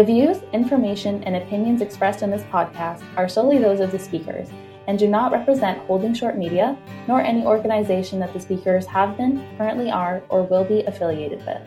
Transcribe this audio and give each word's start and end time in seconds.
The 0.00 0.06
views, 0.06 0.38
information, 0.54 1.22
and 1.24 1.36
opinions 1.36 1.82
expressed 1.82 2.22
in 2.22 2.30
this 2.30 2.40
podcast 2.44 3.02
are 3.18 3.28
solely 3.28 3.58
those 3.58 3.80
of 3.80 3.92
the 3.92 3.98
speakers 3.98 4.48
and 4.88 4.98
do 4.98 5.06
not 5.06 5.30
represent 5.30 5.78
Holding 5.80 6.14
Short 6.14 6.38
Media 6.38 6.74
nor 7.06 7.20
any 7.20 7.44
organization 7.44 8.18
that 8.20 8.32
the 8.32 8.40
speakers 8.40 8.86
have 8.86 9.18
been, 9.18 9.46
currently 9.58 9.90
are, 9.90 10.22
or 10.30 10.44
will 10.44 10.64
be 10.64 10.84
affiliated 10.84 11.44
with. 11.44 11.60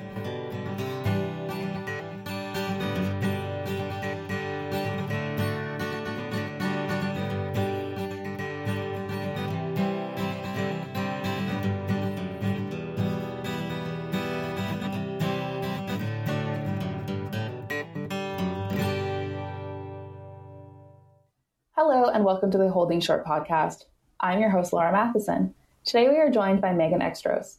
And 22.13 22.23
welcome 22.23 22.51
to 22.51 22.59
the 22.59 22.69
Holding 22.69 22.99
Short 22.99 23.25
podcast. 23.25 23.85
I'm 24.19 24.39
your 24.39 24.51
host, 24.51 24.71
Laura 24.71 24.91
Matheson. 24.91 25.55
Today 25.83 26.09
we 26.09 26.17
are 26.17 26.29
joined 26.29 26.61
by 26.61 26.71
Megan 26.71 26.99
Extros. 26.99 27.57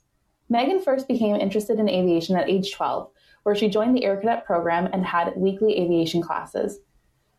Megan 0.48 0.80
first 0.80 1.08
became 1.08 1.34
interested 1.34 1.80
in 1.80 1.88
aviation 1.88 2.36
at 2.36 2.48
age 2.48 2.72
12, 2.72 3.10
where 3.42 3.56
she 3.56 3.68
joined 3.68 3.96
the 3.96 4.04
Air 4.04 4.16
Cadet 4.16 4.44
program 4.44 4.88
and 4.92 5.04
had 5.04 5.32
weekly 5.36 5.76
aviation 5.80 6.22
classes. 6.22 6.78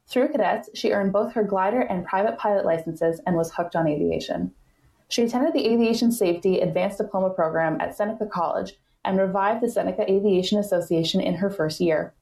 Through 0.09 0.27
cadets, 0.27 0.69
she 0.73 0.91
earned 0.91 1.13
both 1.13 1.31
her 1.31 1.43
glider 1.45 1.79
and 1.79 2.05
private 2.05 2.37
pilot 2.37 2.65
licenses 2.65 3.21
and 3.25 3.37
was 3.37 3.53
hooked 3.53 3.77
on 3.77 3.87
aviation. 3.87 4.51
She 5.07 5.23
attended 5.23 5.53
the 5.53 5.71
Aviation 5.71 6.11
Safety 6.11 6.59
Advanced 6.59 6.97
Diploma 6.97 7.29
program 7.29 7.79
at 7.79 7.95
Seneca 7.95 8.25
College 8.25 8.73
and 9.05 9.17
revived 9.17 9.61
the 9.63 9.69
Seneca 9.69 10.11
Aviation 10.11 10.59
Association 10.59 11.21
in 11.21 11.35
her 11.35 11.49
first 11.49 11.79
year. 11.79 12.13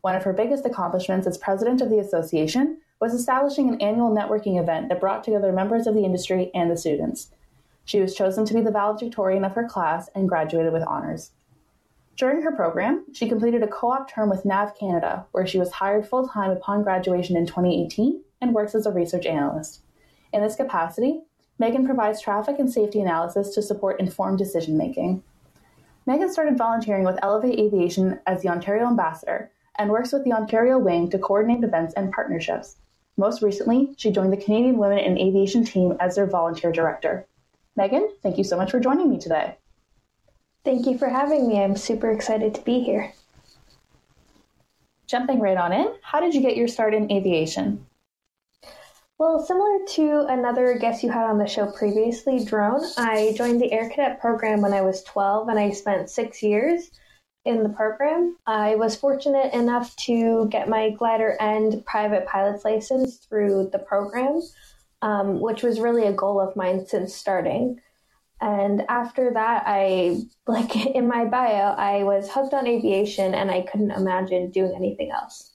One 0.00 0.14
of 0.14 0.22
her 0.24 0.32
biggest 0.32 0.64
accomplishments 0.64 1.26
as 1.26 1.36
president 1.36 1.82
of 1.82 1.90
the 1.90 1.98
association 1.98 2.78
was 3.02 3.14
establishing 3.14 3.68
an 3.68 3.80
annual 3.80 4.14
networking 4.14 4.60
event 4.60 4.88
that 4.88 5.00
brought 5.00 5.24
together 5.24 5.52
members 5.52 5.88
of 5.88 5.94
the 5.94 6.04
industry 6.04 6.52
and 6.54 6.70
the 6.70 6.76
students. 6.76 7.32
She 7.84 7.98
was 7.98 8.14
chosen 8.14 8.44
to 8.44 8.54
be 8.54 8.60
the 8.60 8.70
valedictorian 8.70 9.44
of 9.44 9.54
her 9.54 9.66
class 9.66 10.08
and 10.14 10.28
graduated 10.28 10.72
with 10.72 10.84
honors. 10.84 11.32
During 12.16 12.42
her 12.42 12.52
program, 12.52 13.04
she 13.12 13.28
completed 13.28 13.60
a 13.64 13.66
co 13.66 13.90
op 13.90 14.08
term 14.08 14.30
with 14.30 14.44
NAV 14.44 14.78
Canada, 14.78 15.26
where 15.32 15.44
she 15.44 15.58
was 15.58 15.72
hired 15.72 16.06
full 16.06 16.28
time 16.28 16.52
upon 16.52 16.84
graduation 16.84 17.36
in 17.36 17.44
2018 17.44 18.22
and 18.40 18.54
works 18.54 18.76
as 18.76 18.86
a 18.86 18.92
research 18.92 19.26
analyst. 19.26 19.82
In 20.32 20.40
this 20.40 20.54
capacity, 20.54 21.22
Megan 21.58 21.84
provides 21.84 22.22
traffic 22.22 22.60
and 22.60 22.72
safety 22.72 23.00
analysis 23.00 23.52
to 23.56 23.62
support 23.62 23.98
informed 23.98 24.38
decision 24.38 24.76
making. 24.76 25.24
Megan 26.06 26.30
started 26.32 26.56
volunteering 26.56 27.02
with 27.02 27.18
Elevate 27.20 27.58
Aviation 27.58 28.20
as 28.28 28.42
the 28.42 28.48
Ontario 28.48 28.86
ambassador 28.86 29.50
and 29.76 29.90
works 29.90 30.12
with 30.12 30.22
the 30.22 30.32
Ontario 30.32 30.78
wing 30.78 31.10
to 31.10 31.18
coordinate 31.18 31.64
events 31.64 31.94
and 31.94 32.12
partnerships. 32.12 32.76
Most 33.16 33.42
recently, 33.42 33.94
she 33.96 34.10
joined 34.10 34.32
the 34.32 34.42
Canadian 34.42 34.78
Women 34.78 34.98
in 34.98 35.18
Aviation 35.18 35.64
team 35.64 35.96
as 36.00 36.16
their 36.16 36.26
volunteer 36.26 36.72
director. 36.72 37.26
Megan, 37.76 38.10
thank 38.22 38.38
you 38.38 38.44
so 38.44 38.56
much 38.56 38.70
for 38.70 38.80
joining 38.80 39.10
me 39.10 39.18
today. 39.18 39.56
Thank 40.64 40.86
you 40.86 40.96
for 40.96 41.08
having 41.08 41.48
me. 41.48 41.60
I'm 41.60 41.76
super 41.76 42.10
excited 42.10 42.54
to 42.54 42.60
be 42.62 42.80
here. 42.80 43.12
Jumping 45.06 45.40
right 45.40 45.56
on 45.56 45.72
in, 45.72 45.94
how 46.02 46.20
did 46.20 46.34
you 46.34 46.40
get 46.40 46.56
your 46.56 46.68
start 46.68 46.94
in 46.94 47.10
aviation? 47.10 47.86
Well, 49.18 49.44
similar 49.44 49.78
to 49.90 50.26
another 50.28 50.78
guest 50.78 51.02
you 51.02 51.10
had 51.10 51.28
on 51.28 51.38
the 51.38 51.46
show 51.46 51.70
previously, 51.70 52.44
Drone, 52.44 52.82
I 52.96 53.34
joined 53.36 53.60
the 53.60 53.72
Air 53.72 53.88
Cadet 53.88 54.20
program 54.20 54.60
when 54.62 54.72
I 54.72 54.80
was 54.80 55.02
12 55.04 55.48
and 55.48 55.58
I 55.58 55.70
spent 55.70 56.10
six 56.10 56.42
years 56.42 56.90
in 57.44 57.62
the 57.62 57.68
program. 57.68 58.36
I 58.46 58.76
was 58.76 58.96
fortunate 58.96 59.52
enough 59.52 59.94
to 59.96 60.48
get 60.48 60.68
my 60.68 60.90
glider 60.90 61.36
and 61.40 61.84
private 61.84 62.26
pilot's 62.26 62.64
license 62.64 63.16
through 63.16 63.70
the 63.72 63.78
program, 63.78 64.40
um, 65.02 65.40
which 65.40 65.62
was 65.62 65.80
really 65.80 66.06
a 66.06 66.12
goal 66.12 66.40
of 66.40 66.54
mine 66.56 66.86
since 66.86 67.14
starting. 67.14 67.80
And 68.40 68.82
after 68.88 69.32
that, 69.34 69.64
I, 69.66 70.22
like 70.46 70.74
in 70.76 71.08
my 71.08 71.24
bio, 71.24 71.74
I 71.76 72.04
was 72.04 72.30
hooked 72.30 72.54
on 72.54 72.66
aviation 72.66 73.34
and 73.34 73.50
I 73.50 73.62
couldn't 73.62 73.92
imagine 73.92 74.50
doing 74.50 74.74
anything 74.74 75.10
else. 75.10 75.50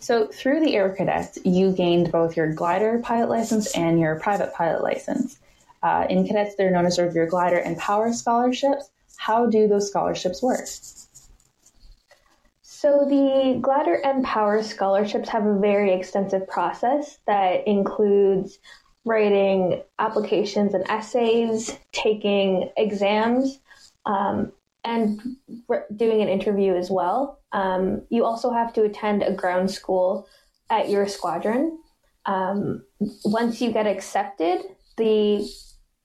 So, 0.00 0.26
through 0.26 0.60
the 0.60 0.74
Air 0.74 0.90
Cadets, 0.96 1.38
you 1.44 1.70
gained 1.70 2.10
both 2.10 2.36
your 2.36 2.52
glider 2.52 2.98
pilot 3.04 3.28
license 3.30 3.72
and 3.76 4.00
your 4.00 4.18
private 4.18 4.52
pilot 4.52 4.82
license. 4.82 5.38
Uh, 5.80 6.06
in 6.10 6.26
cadets, 6.26 6.56
they're 6.56 6.72
known 6.72 6.86
as 6.86 6.96
sort 6.96 7.06
of 7.06 7.14
your 7.14 7.28
glider 7.28 7.58
and 7.58 7.78
power 7.78 8.12
scholarships. 8.12 8.90
How 9.22 9.46
do 9.46 9.68
those 9.68 9.88
scholarships 9.88 10.42
work? 10.42 10.66
So, 12.62 13.06
the 13.08 13.60
Glider 13.60 13.94
and 13.94 14.24
Power 14.24 14.64
scholarships 14.64 15.28
have 15.28 15.46
a 15.46 15.60
very 15.60 15.92
extensive 15.92 16.48
process 16.48 17.18
that 17.28 17.68
includes 17.68 18.58
writing 19.04 19.80
applications 20.00 20.74
and 20.74 20.84
essays, 20.90 21.78
taking 21.92 22.70
exams, 22.76 23.60
um, 24.06 24.50
and 24.82 25.20
re- 25.68 25.86
doing 25.94 26.20
an 26.20 26.28
interview 26.28 26.74
as 26.74 26.90
well. 26.90 27.38
Um, 27.52 28.02
you 28.10 28.24
also 28.24 28.50
have 28.50 28.72
to 28.72 28.82
attend 28.82 29.22
a 29.22 29.32
ground 29.32 29.70
school 29.70 30.26
at 30.68 30.90
your 30.90 31.06
squadron. 31.06 31.78
Um, 32.26 32.82
once 33.24 33.60
you 33.60 33.70
get 33.70 33.86
accepted, 33.86 34.62
the 34.96 35.48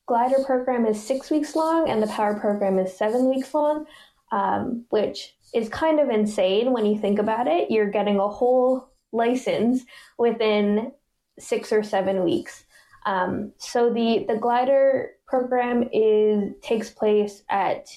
glider 0.08 0.44
program 0.46 0.86
is 0.86 1.02
six 1.02 1.30
weeks 1.30 1.56
long 1.56 1.90
and 1.90 2.02
the 2.02 2.08
power 2.08 2.40
program 2.40 2.80
is 2.80 2.98
seven 2.98 3.30
weeks 3.30 3.54
long, 3.54 3.86
um, 4.32 4.86
which 4.90 5.36
is 5.54 5.70
kind 5.70 6.00
of 6.00 6.10
insane 6.10 6.72
when 6.72 6.86
you 6.86 6.98
think 6.98 7.20
about 7.20 7.48
it. 7.48 7.70
You're 7.70 7.92
getting 7.92 8.20
a 8.20 8.28
whole 8.28 8.90
license 9.12 9.84
within 10.18 10.92
six 11.40 11.72
or 11.72 11.84
seven 11.84 12.24
weeks. 12.24 12.66
Um, 13.06 13.54
so 13.58 13.94
the 13.94 14.26
the 14.28 14.36
glider 14.36 15.12
program 15.28 15.88
is 15.94 16.54
takes 16.62 16.90
place 16.90 17.44
at 17.50 17.88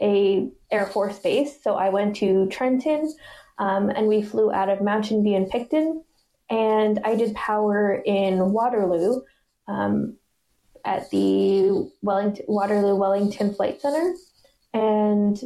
a 0.00 0.50
Air 0.70 0.86
Force 0.86 1.18
base. 1.18 1.62
So 1.62 1.74
I 1.74 1.88
went 1.90 2.16
to 2.16 2.46
Trenton, 2.48 3.14
um, 3.58 3.90
and 3.90 4.06
we 4.06 4.22
flew 4.22 4.52
out 4.52 4.68
of 4.68 4.82
Mountain 4.82 5.22
View 5.22 5.36
and 5.36 5.48
Picton, 5.48 6.02
and 6.48 7.00
I 7.04 7.14
did 7.16 7.34
power 7.34 8.02
in 8.04 8.52
Waterloo. 8.52 9.22
Um, 9.68 10.16
at 10.84 11.10
the 11.10 11.90
Wellington, 12.02 12.44
Waterloo 12.48 12.96
Wellington 12.96 13.54
Flight 13.54 13.80
Center. 13.80 14.14
And 14.72 15.38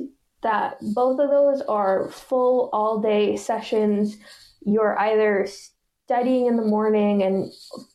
that 0.43 0.77
both 0.95 1.19
of 1.19 1.31
those 1.31 1.63
are 1.63 2.11
full 2.11 2.71
all 2.73 3.01
day 3.01 3.37
sessions. 3.37 4.17
You're 4.65 4.99
either 4.99 5.47
studying 6.05 6.47
in 6.47 6.57
the 6.57 6.63
morning 6.63 7.23
and 7.23 7.51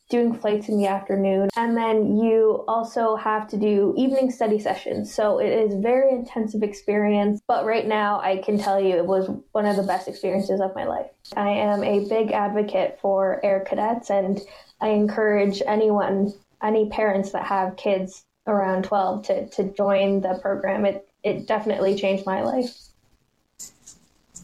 doing 0.08 0.34
flights 0.34 0.68
in 0.68 0.76
the 0.76 0.86
afternoon. 0.86 1.48
And 1.56 1.76
then 1.76 2.16
you 2.16 2.64
also 2.66 3.14
have 3.14 3.46
to 3.48 3.56
do 3.56 3.94
evening 3.96 4.32
study 4.32 4.58
sessions. 4.58 5.14
So 5.14 5.38
it 5.38 5.50
is 5.50 5.80
very 5.80 6.10
intensive 6.10 6.64
experience. 6.64 7.40
But 7.46 7.64
right 7.64 7.86
now 7.86 8.20
I 8.20 8.38
can 8.38 8.58
tell 8.58 8.80
you 8.80 8.96
it 8.96 9.06
was 9.06 9.30
one 9.52 9.66
of 9.66 9.76
the 9.76 9.84
best 9.84 10.08
experiences 10.08 10.60
of 10.60 10.74
my 10.74 10.84
life. 10.84 11.06
I 11.36 11.50
am 11.50 11.84
a 11.84 12.08
big 12.08 12.32
advocate 12.32 12.98
for 13.00 13.40
air 13.44 13.60
cadets 13.60 14.10
and 14.10 14.40
I 14.80 14.88
encourage 14.88 15.62
anyone 15.64 16.32
any 16.62 16.88
parents 16.88 17.32
that 17.32 17.46
have 17.46 17.76
kids 17.76 18.24
around 18.46 18.84
12 18.84 19.26
to, 19.26 19.48
to 19.48 19.64
join 19.72 20.20
the 20.20 20.38
program. 20.40 20.84
It, 20.84 21.08
it 21.22 21.46
definitely 21.46 21.94
changed 21.96 22.26
my 22.26 22.42
life. 22.42 22.76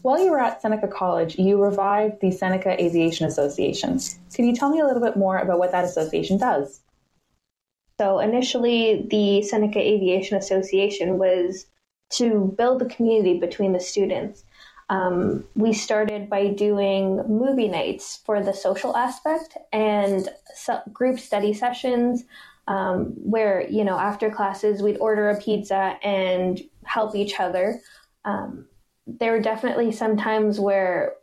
While 0.01 0.23
you 0.23 0.31
were 0.31 0.39
at 0.39 0.61
Seneca 0.61 0.87
College, 0.87 1.37
you 1.37 1.61
revived 1.61 2.21
the 2.21 2.31
Seneca 2.31 2.81
Aviation 2.81 3.25
Association. 3.25 3.99
Can 4.33 4.45
you 4.45 4.55
tell 4.55 4.69
me 4.69 4.79
a 4.79 4.85
little 4.85 5.01
bit 5.01 5.17
more 5.17 5.37
about 5.37 5.59
what 5.59 5.71
that 5.71 5.85
association 5.85 6.37
does? 6.37 6.81
So, 7.99 8.19
initially, 8.19 9.07
the 9.09 9.41
Seneca 9.41 9.79
Aviation 9.79 10.37
Association 10.37 11.17
was 11.17 11.65
to 12.11 12.53
build 12.57 12.79
the 12.79 12.85
community 12.85 13.39
between 13.39 13.73
the 13.73 13.79
students. 13.79 14.43
Um, 14.89 15.43
we 15.53 15.73
started 15.73 16.29
by 16.29 16.47
doing 16.47 17.17
movie 17.27 17.67
nights 17.67 18.21
for 18.25 18.41
the 18.41 18.53
social 18.53 18.95
aspect 18.95 19.57
and 19.73 20.29
group 20.93 21.19
study 21.19 21.53
sessions 21.53 22.23
um, 22.67 23.13
where, 23.17 23.67
you 23.69 23.83
know, 23.83 23.97
after 23.97 24.29
classes, 24.29 24.81
we'd 24.81 24.97
order 24.97 25.29
a 25.29 25.39
pizza 25.41 25.97
and 26.03 26.61
help 26.85 27.15
each 27.15 27.39
other. 27.39 27.81
Um, 28.23 28.67
there 29.05 29.33
were 29.33 29.41
definitely 29.41 29.91
some 29.91 30.17
times 30.17 30.59
where, 30.59 31.15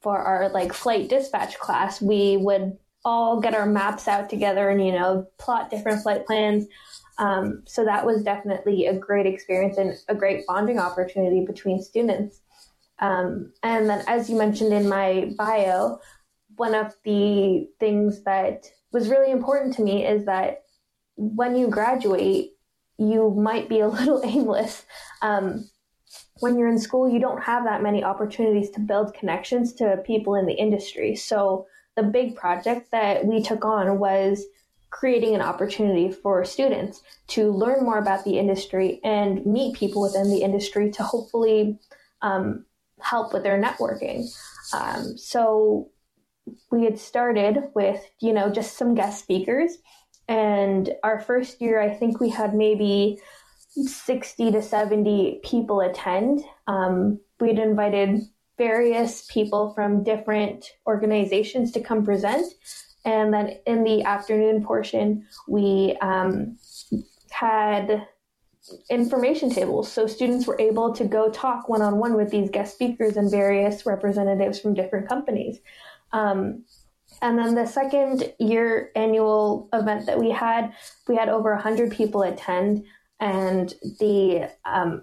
for 0.00 0.18
our 0.18 0.48
like 0.50 0.72
flight 0.72 1.08
dispatch 1.08 1.58
class, 1.58 2.02
we 2.02 2.36
would 2.36 2.76
all 3.04 3.40
get 3.40 3.54
our 3.54 3.66
maps 3.66 4.06
out 4.08 4.28
together 4.28 4.68
and, 4.68 4.84
you 4.84 4.92
know, 4.92 5.26
plot 5.38 5.70
different 5.70 6.02
flight 6.02 6.26
plans. 6.26 6.66
Um, 7.18 7.62
so 7.66 7.84
that 7.84 8.06
was 8.06 8.22
definitely 8.22 8.86
a 8.86 8.94
great 8.94 9.26
experience 9.26 9.76
and 9.76 9.94
a 10.08 10.14
great 10.14 10.46
bonding 10.46 10.78
opportunity 10.78 11.44
between 11.44 11.82
students. 11.82 12.40
Um, 12.98 13.52
and 13.62 13.88
then, 13.88 14.04
as 14.06 14.30
you 14.30 14.36
mentioned 14.36 14.72
in 14.72 14.88
my 14.88 15.32
bio, 15.36 15.98
one 16.56 16.74
of 16.74 16.94
the 17.04 17.68
things 17.80 18.22
that 18.24 18.66
was 18.92 19.08
really 19.08 19.30
important 19.30 19.74
to 19.74 19.82
me 19.82 20.06
is 20.06 20.26
that 20.26 20.62
when 21.16 21.56
you 21.56 21.68
graduate, 21.68 22.52
you 22.98 23.30
might 23.30 23.68
be 23.68 23.80
a 23.80 23.88
little 23.98 24.22
aimless. 24.24 24.84
Um, 25.22 25.68
when 26.40 26.58
you're 26.58 26.68
in 26.68 26.78
school, 26.78 27.08
you 27.08 27.20
don't 27.20 27.42
have 27.42 27.64
that 27.64 27.82
many 27.82 28.02
opportunities 28.02 28.70
to 28.70 28.80
build 28.80 29.14
connections 29.14 29.72
to 29.74 30.02
people 30.04 30.34
in 30.34 30.46
the 30.46 30.54
industry. 30.54 31.14
So 31.14 31.66
the 31.96 32.02
big 32.02 32.36
project 32.36 32.90
that 32.90 33.24
we 33.24 33.42
took 33.42 33.64
on 33.64 33.98
was 33.98 34.44
creating 34.90 35.34
an 35.34 35.40
opportunity 35.40 36.10
for 36.10 36.44
students 36.44 37.00
to 37.26 37.50
learn 37.50 37.84
more 37.84 37.98
about 37.98 38.24
the 38.24 38.38
industry 38.38 39.00
and 39.02 39.44
meet 39.46 39.74
people 39.74 40.02
within 40.02 40.30
the 40.30 40.42
industry 40.42 40.90
to 40.90 41.02
hopefully 41.02 41.78
um, 42.20 42.64
help 43.04 43.32
with 43.32 43.42
their 43.42 43.60
networking. 43.60 44.26
Um, 44.72 45.16
so 45.16 45.90
we 46.70 46.84
had 46.84 46.98
started 46.98 47.64
with, 47.74 48.04
you 48.20 48.32
know, 48.32 48.50
just 48.50 48.76
some 48.76 48.94
guest 48.94 49.22
speakers. 49.22 49.78
And 50.28 50.90
our 51.02 51.20
first 51.20 51.60
year, 51.60 51.80
I 51.80 51.94
think 51.94 52.20
we 52.20 52.30
had 52.30 52.54
maybe 52.54 53.18
60 53.74 54.52
to 54.52 54.62
70 54.62 55.40
people 55.44 55.80
attend. 55.80 56.42
Um, 56.66 57.20
we'd 57.40 57.58
invited 57.58 58.22
various 58.58 59.26
people 59.30 59.72
from 59.74 60.04
different 60.04 60.66
organizations 60.86 61.72
to 61.72 61.80
come 61.80 62.04
present. 62.04 62.52
And 63.04 63.34
then 63.34 63.58
in 63.66 63.82
the 63.82 64.04
afternoon 64.04 64.64
portion, 64.64 65.26
we 65.48 65.96
um, 66.00 66.56
had 67.30 68.06
information 68.90 69.50
tables. 69.50 69.90
So 69.90 70.06
students 70.06 70.46
were 70.46 70.60
able 70.60 70.92
to 70.94 71.04
go 71.04 71.30
talk 71.30 71.68
one 71.68 71.82
on 71.82 71.98
one 71.98 72.14
with 72.14 72.30
these 72.30 72.50
guest 72.50 72.74
speakers 72.74 73.16
and 73.16 73.30
various 73.30 73.84
representatives 73.86 74.60
from 74.60 74.74
different 74.74 75.08
companies. 75.08 75.58
Um, 76.12 76.64
and 77.20 77.38
then 77.38 77.54
the 77.54 77.66
second 77.66 78.32
year 78.38 78.90
annual 78.94 79.68
event 79.72 80.06
that 80.06 80.18
we 80.18 80.30
had, 80.30 80.72
we 81.08 81.16
had 81.16 81.28
over 81.28 81.52
100 81.54 81.92
people 81.92 82.22
attend, 82.22 82.84
and 83.20 83.72
the 84.00 84.50
um, 84.64 85.02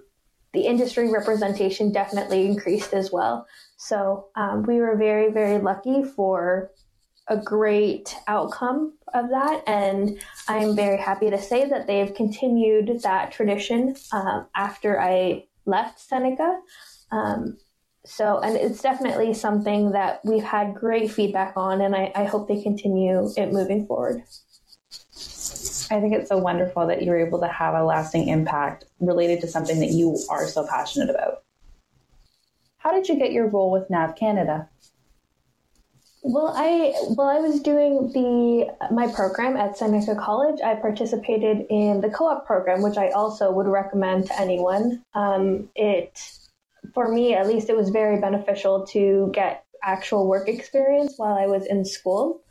the 0.53 0.61
industry 0.61 1.11
representation 1.11 1.91
definitely 1.91 2.45
increased 2.45 2.93
as 2.93 3.11
well. 3.11 3.45
So 3.77 4.29
um, 4.35 4.63
we 4.63 4.79
were 4.79 4.97
very, 4.97 5.31
very 5.31 5.59
lucky 5.59 6.03
for 6.03 6.71
a 7.29 7.37
great 7.37 8.15
outcome 8.27 8.93
of 9.13 9.29
that. 9.29 9.63
And 9.67 10.19
I'm 10.47 10.75
very 10.75 10.97
happy 10.97 11.29
to 11.29 11.41
say 11.41 11.69
that 11.69 11.87
they've 11.87 12.13
continued 12.13 13.01
that 13.03 13.31
tradition 13.31 13.95
um, 14.11 14.47
after 14.55 14.99
I 14.99 15.45
left 15.65 15.99
Seneca. 15.99 16.59
Um, 17.11 17.57
so, 18.05 18.39
and 18.39 18.55
it's 18.55 18.81
definitely 18.81 19.33
something 19.33 19.91
that 19.91 20.21
we've 20.25 20.43
had 20.43 20.73
great 20.73 21.11
feedback 21.11 21.53
on, 21.55 21.81
and 21.81 21.95
I, 21.95 22.11
I 22.15 22.23
hope 22.23 22.47
they 22.47 22.61
continue 22.61 23.29
it 23.37 23.51
moving 23.51 23.85
forward. 23.85 24.23
I 25.91 25.99
think 25.99 26.13
it's 26.13 26.29
so 26.29 26.37
wonderful 26.37 26.87
that 26.87 27.03
you're 27.03 27.19
able 27.19 27.39
to 27.39 27.47
have 27.47 27.73
a 27.73 27.83
lasting 27.83 28.27
impact 28.27 28.85
related 28.99 29.41
to 29.41 29.47
something 29.47 29.79
that 29.79 29.89
you 29.89 30.17
are 30.29 30.47
so 30.47 30.65
passionate 30.65 31.09
about. 31.09 31.43
How 32.77 32.91
did 32.91 33.09
you 33.09 33.17
get 33.17 33.31
your 33.31 33.47
role 33.47 33.71
with 33.71 33.89
NAV 33.89 34.15
Canada? 34.15 34.69
Well, 36.21 36.53
I 36.55 36.93
while 37.15 37.29
I 37.29 37.39
was 37.39 37.61
doing 37.61 38.11
the 38.13 38.75
my 38.91 39.07
program 39.07 39.55
at 39.55 39.77
Seneca 39.77 40.15
College, 40.15 40.59
I 40.61 40.75
participated 40.75 41.65
in 41.69 42.01
the 42.01 42.09
co-op 42.09 42.45
program, 42.45 42.81
which 42.81 42.97
I 42.97 43.09
also 43.11 43.51
would 43.51 43.67
recommend 43.67 44.27
to 44.27 44.39
anyone. 44.39 45.03
Um, 45.13 45.69
it, 45.75 46.21
for 46.93 47.07
me 47.07 47.35
at 47.35 47.47
least, 47.47 47.69
it 47.69 47.77
was 47.77 47.89
very 47.89 48.19
beneficial 48.19 48.85
to 48.87 49.31
get 49.33 49.63
actual 49.81 50.27
work 50.27 50.49
experience 50.49 51.13
while 51.15 51.37
I 51.37 51.47
was 51.47 51.65
in 51.65 51.85
school. 51.85 52.41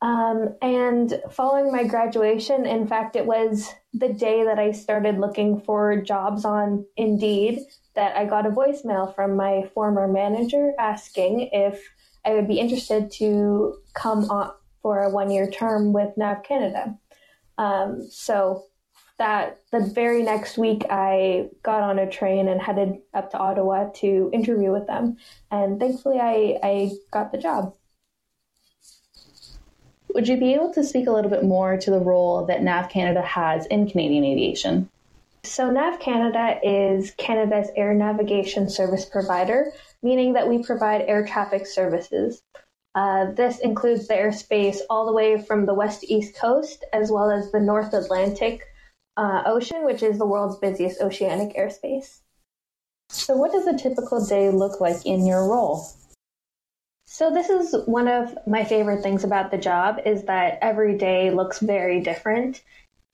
Um, 0.00 0.54
and 0.62 1.20
following 1.30 1.72
my 1.72 1.84
graduation, 1.84 2.66
in 2.66 2.86
fact, 2.86 3.16
it 3.16 3.26
was 3.26 3.74
the 3.92 4.12
day 4.12 4.44
that 4.44 4.58
I 4.58 4.72
started 4.72 5.18
looking 5.18 5.60
for 5.60 6.00
jobs 6.00 6.44
on 6.44 6.86
Indeed 6.96 7.60
that 7.94 8.16
I 8.16 8.26
got 8.26 8.46
a 8.46 8.50
voicemail 8.50 9.14
from 9.14 9.36
my 9.36 9.68
former 9.74 10.06
manager 10.06 10.72
asking 10.78 11.48
if 11.52 11.82
I 12.26 12.34
would 12.34 12.48
be 12.48 12.58
interested 12.58 13.10
to 13.12 13.76
come 13.94 14.28
on 14.30 14.52
for 14.82 15.02
a 15.02 15.10
one 15.10 15.30
year 15.30 15.48
term 15.48 15.92
with 15.92 16.16
NAV 16.16 16.42
Canada. 16.42 16.98
Um, 17.56 18.06
so 18.10 18.64
that 19.18 19.60
the 19.72 19.80
very 19.80 20.22
next 20.22 20.58
week, 20.58 20.84
I 20.90 21.48
got 21.62 21.82
on 21.82 21.98
a 21.98 22.10
train 22.10 22.48
and 22.48 22.60
headed 22.60 22.98
up 23.14 23.30
to 23.30 23.38
Ottawa 23.38 23.88
to 23.96 24.30
interview 24.32 24.72
with 24.72 24.86
them. 24.86 25.16
And 25.50 25.80
thankfully, 25.80 26.18
I, 26.20 26.58
I 26.62 26.90
got 27.10 27.32
the 27.32 27.38
job. 27.38 27.74
Would 30.14 30.28
you 30.28 30.36
be 30.36 30.54
able 30.54 30.72
to 30.74 30.84
speak 30.84 31.06
a 31.06 31.12
little 31.12 31.30
bit 31.30 31.44
more 31.44 31.76
to 31.76 31.90
the 31.90 31.98
role 31.98 32.44
that 32.46 32.62
NAV 32.62 32.90
Canada 32.90 33.22
has 33.22 33.66
in 33.66 33.88
Canadian 33.88 34.24
aviation? 34.24 34.90
So, 35.42 35.70
NAV 35.70 36.00
Canada 36.00 36.58
is 36.62 37.12
Canada's 37.12 37.68
air 37.76 37.94
navigation 37.94 38.68
service 38.68 39.04
provider, 39.04 39.72
meaning 40.06 40.32
that 40.34 40.48
we 40.48 40.62
provide 40.62 41.02
air 41.02 41.26
traffic 41.26 41.66
services. 41.66 42.42
Uh, 42.94 43.32
this 43.32 43.58
includes 43.58 44.06
the 44.06 44.14
airspace 44.14 44.78
all 44.88 45.04
the 45.04 45.12
way 45.12 45.42
from 45.42 45.66
the 45.66 45.74
west 45.74 46.00
to 46.00 46.14
east 46.14 46.36
coast, 46.36 46.84
as 46.92 47.10
well 47.10 47.30
as 47.30 47.50
the 47.50 47.60
North 47.60 47.92
Atlantic 47.92 48.62
uh, 49.16 49.42
Ocean, 49.44 49.84
which 49.84 50.02
is 50.02 50.16
the 50.16 50.26
world's 50.26 50.58
busiest 50.58 51.00
oceanic 51.00 51.56
airspace. 51.56 52.20
So, 53.10 53.36
what 53.36 53.52
does 53.52 53.66
a 53.66 53.76
typical 53.76 54.24
day 54.24 54.50
look 54.50 54.80
like 54.80 55.04
in 55.04 55.26
your 55.26 55.46
role? 55.48 55.84
So 57.08 57.30
this 57.32 57.48
is 57.48 57.74
one 57.86 58.08
of 58.08 58.36
my 58.46 58.64
favorite 58.64 59.02
things 59.02 59.24
about 59.24 59.50
the 59.50 59.58
job 59.58 60.00
is 60.04 60.24
that 60.24 60.58
every 60.60 60.98
day 60.98 61.30
looks 61.30 61.60
very 61.60 62.00
different 62.00 62.62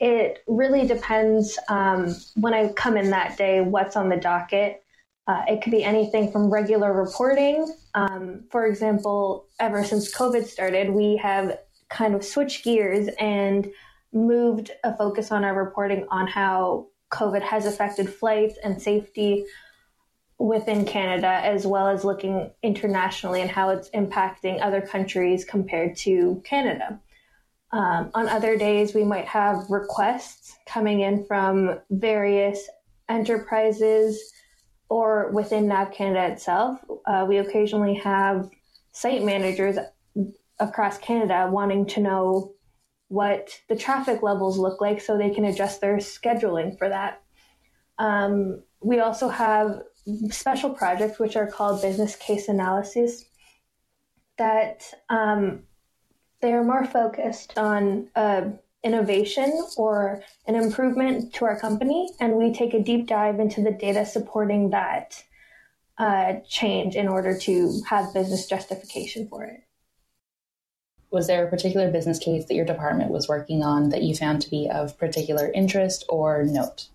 it 0.03 0.43
really 0.49 0.85
depends 0.85 1.57
um, 1.69 2.17
when 2.35 2.53
I 2.53 2.73
come 2.73 2.97
in 2.97 3.11
that 3.11 3.39
day, 3.39 3.61
what's 3.61 3.95
on 3.97 4.09
the 4.09 4.17
docket. 4.17 4.83
Uh, 5.27 5.45
it 5.47 5.63
could 5.63 5.71
be 5.71 5.85
anything 5.85 6.33
from 6.33 6.51
regular 6.51 6.93
reporting. 6.93 7.73
Um, 7.95 8.45
for 8.51 8.67
example, 8.67 9.47
ever 9.61 9.85
since 9.85 10.13
COVID 10.13 10.47
started, 10.47 10.91
we 10.91 11.17
have 11.19 11.59
kind 11.89 12.15
of 12.15 12.25
switched 12.25 12.65
gears 12.65 13.09
and 13.21 13.71
moved 14.13 14.73
a 14.83 14.97
focus 14.97 15.31
on 15.31 15.45
our 15.45 15.55
reporting 15.55 16.07
on 16.11 16.27
how 16.27 16.89
COVID 17.13 17.43
has 17.43 17.67
affected 17.67 18.13
flights 18.13 18.59
and 18.65 18.81
safety 18.81 19.45
within 20.39 20.85
Canada, 20.85 21.29
as 21.29 21.67
well 21.67 21.87
as 21.87 22.05
looking 22.05 22.51
internationally 22.63 23.41
and 23.41 23.51
how 23.51 23.69
it's 23.69 23.91
impacting 23.91 24.61
other 24.61 24.81
countries 24.81 25.45
compared 25.45 25.97
to 25.97 26.43
Canada. 26.45 27.01
Um, 27.71 28.11
on 28.15 28.29
other 28.29 28.57
days, 28.57 28.93
we 28.93 29.05
might 29.05 29.27
have 29.27 29.65
requests 29.71 30.57
coming 30.67 31.01
in 31.01 31.25
from 31.25 31.79
various 31.91 32.69
enterprises 33.09 34.33
or 34.93 35.31
within 35.31 35.69
NAV 35.69 35.91
Canada 35.91 36.31
itself. 36.35 36.79
Uh, 37.07 37.25
we 37.27 37.39
occasionally 37.39 37.95
have 37.95 38.51
site 38.93 39.25
managers 39.25 39.79
across 40.61 40.99
Canada 40.99 41.49
wanting 41.51 41.87
to 41.87 42.01
know 42.03 42.53
what 43.09 43.59
the 43.71 43.75
traffic 43.75 44.23
levels 44.23 44.59
look 44.59 44.83
like 44.83 45.01
so 45.01 45.17
they 45.17 45.31
can 45.31 45.47
adjust 45.47 45.81
their 45.81 45.97
scheduling 45.97 46.77
for 46.77 46.91
that. 46.91 47.23
Um, 47.99 48.65
we 48.83 49.01
also 49.01 49.31
have 49.31 49.81
special 50.29 50.69
projects 50.69 51.19
which 51.19 51.37
are 51.37 51.47
called 51.47 51.81
business 51.81 52.15
case 52.15 52.49
analyses 52.49 53.25
that 54.37 54.85
um, 55.09 55.63
they 56.43 56.53
are 56.53 56.65
more 56.65 56.85
focused 56.85 57.57
on 57.57 58.11
uh, 58.15 58.43
innovation 58.85 59.67
or 59.77 60.23
an 60.47 60.55
improvement 60.55 61.33
to 61.35 61.45
our 61.45 61.59
company, 61.59 62.11
and 62.21 62.35
we 62.35 62.53
take 62.53 62.75
a 62.75 62.83
deep 62.83 63.07
dive 63.07 63.41
into 63.41 63.63
the 63.63 63.71
data 63.71 64.05
supporting 64.05 64.71
that 64.71 65.23
uh, 65.99 66.35
change 66.49 66.97
in 66.97 67.09
order 67.09 67.37
to 67.39 67.81
have 67.89 68.13
business 68.15 68.47
justification 68.47 69.29
for 69.29 69.45
it. 69.45 69.61
Was 71.11 71.27
there 71.27 71.47
a 71.47 71.51
particular 71.51 71.91
business 71.91 72.19
case 72.19 72.47
that 72.47 72.55
your 72.55 72.65
department 72.65 73.11
was 73.11 73.29
working 73.29 73.63
on 73.63 73.91
that 73.91 74.03
you 74.03 74.15
found 74.15 74.41
to 74.43 74.51
be 74.51 74.69
of 74.73 74.99
particular 74.99 75.53
interest 75.53 76.05
or 76.09 76.43
note? 76.43 76.89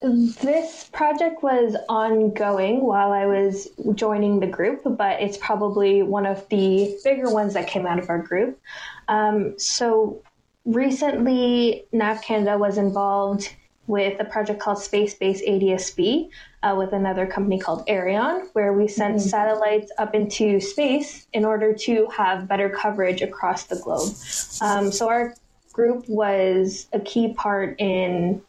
This 0.00 0.88
project 0.92 1.42
was 1.42 1.76
ongoing 1.88 2.82
while 2.82 3.12
I 3.12 3.26
was 3.26 3.68
joining 3.94 4.40
the 4.40 4.48
group, 4.48 4.82
but 4.84 5.20
it's 5.20 5.36
probably 5.36 6.02
one 6.02 6.26
of 6.26 6.48
the 6.48 6.96
bigger 7.04 7.30
ones 7.30 7.54
that 7.54 7.68
came 7.68 7.86
out 7.86 8.00
of 8.00 8.08
our 8.08 8.18
group. 8.18 8.60
Um, 9.06 9.58
so 9.58 10.22
recently, 10.64 11.84
NAV 11.92 12.22
Canada 12.22 12.58
was 12.58 12.78
involved 12.78 13.54
with 13.86 14.18
a 14.20 14.24
project 14.24 14.60
called 14.60 14.78
Space 14.78 15.14
Base 15.14 15.42
ADSB 15.42 16.30
uh, 16.62 16.74
with 16.78 16.92
another 16.92 17.26
company 17.26 17.58
called 17.58 17.86
Aireon, 17.86 18.48
where 18.52 18.72
we 18.72 18.86
sent 18.86 19.16
mm-hmm. 19.16 19.28
satellites 19.28 19.90
up 19.98 20.14
into 20.14 20.60
space 20.60 21.26
in 21.32 21.44
order 21.44 21.74
to 21.74 22.06
have 22.06 22.46
better 22.46 22.68
coverage 22.68 23.22
across 23.22 23.64
the 23.64 23.76
globe. 23.76 24.14
Um, 24.60 24.92
so 24.92 25.08
our 25.08 25.34
group 25.72 26.08
was 26.08 26.86
a 26.92 27.00
key 27.00 27.34
part 27.34 27.74
in 27.78 28.40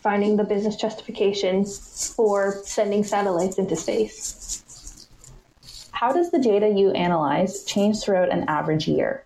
finding 0.00 0.36
the 0.36 0.44
business 0.44 0.76
justification 0.76 1.64
for 1.64 2.60
sending 2.64 3.02
satellites 3.02 3.58
into 3.58 3.74
space. 3.76 5.08
How 5.90 6.12
does 6.12 6.30
the 6.30 6.38
data 6.38 6.68
you 6.68 6.90
analyze 6.90 7.64
change 7.64 8.00
throughout 8.02 8.30
an 8.30 8.44
average 8.48 8.88
year? 8.88 9.24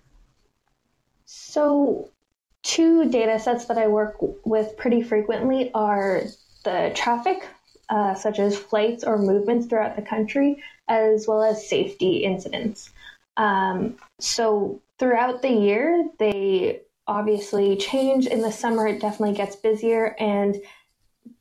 So, 1.25 2.11
two 2.66 3.08
data 3.08 3.38
sets 3.38 3.66
that 3.66 3.78
I 3.78 3.87
work 3.87 4.16
with 4.44 4.76
pretty 4.76 5.00
frequently 5.00 5.70
are 5.73 6.23
the 6.64 6.90
traffic 6.94 7.46
uh, 7.88 8.14
such 8.14 8.40
as 8.40 8.58
flights 8.58 9.04
or 9.04 9.16
movements 9.18 9.66
throughout 9.66 9.94
the 9.94 10.02
country, 10.02 10.62
as 10.88 11.26
well 11.28 11.44
as 11.44 11.68
safety 11.68 12.25
incidents. 12.25 12.90
Um, 13.37 13.96
so 14.18 14.82
throughout 14.99 15.42
the 15.42 15.52
year, 15.52 16.11
they 16.18 16.80
obviously 17.06 17.76
change. 17.76 18.26
In 18.26 18.40
the 18.40 18.50
summer, 18.50 18.88
it 18.88 19.00
definitely 19.00 19.37
gets 19.37 19.54
busier, 19.54 20.16
and 20.18 20.56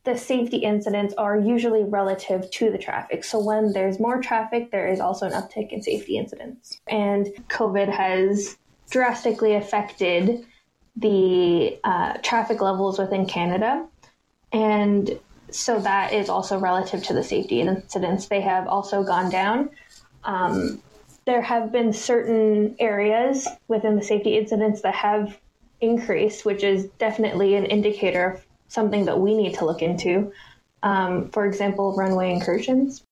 the 0.03 0.15
safety 0.15 0.57
incidents 0.57 1.15
are 1.17 1.39
usually 1.39 1.83
relative 1.83 2.51
to 2.51 2.69
the 2.69 2.77
traffic. 2.77 3.23
So 3.23 3.43
when 3.43 3.73
there's 3.73 3.99
more 3.99 4.21
traffic, 4.21 4.69
there 4.69 4.87
is 4.87 4.99
also 4.99 5.25
an 5.25 5.31
uptick 5.31 5.71
in 5.71 5.81
safety 5.81 6.19
incidents. 6.19 6.79
And 6.87 7.25
COVID 7.49 7.89
has 7.89 8.57
drastically 8.91 9.55
affected 9.55 10.45
the 10.95 11.77
uh, 11.83 12.13
traffic 12.23 12.61
levels 12.61 12.97
within 12.97 13.25
Canada. 13.25 13.85
And 14.51 15.19
so 15.51 15.79
that 15.79 16.13
is 16.13 16.29
also 16.29 16.57
relative 16.57 17.03
to 17.03 17.13
the 17.13 17.23
safety 17.23 17.61
incidents. 17.61 18.27
They 18.27 18.41
have 18.41 18.67
also 18.67 19.03
gone 19.03 19.29
down. 19.29 19.69
Um, 20.23 20.81
there 21.25 21.41
have 21.41 21.71
been 21.71 21.91
certain 21.91 22.75
areas 22.79 23.47
within 23.67 23.95
the 23.95 24.03
safety 24.03 24.37
incidents 24.37 24.81
that 24.81 24.95
have 24.95 25.37
increased, 25.81 26.45
which 26.45 26.63
is 26.63 26.85
definitely 26.99 27.55
an 27.55 27.65
indicator 27.65 28.31
of 28.31 28.45
something 28.67 29.05
that 29.05 29.19
we 29.19 29.35
need 29.35 29.55
to 29.55 29.65
look 29.65 29.81
into. 29.81 30.31
Um, 30.83 31.29
for 31.29 31.45
example, 31.45 31.95
runway 31.95 32.31
incursions. 32.31 33.03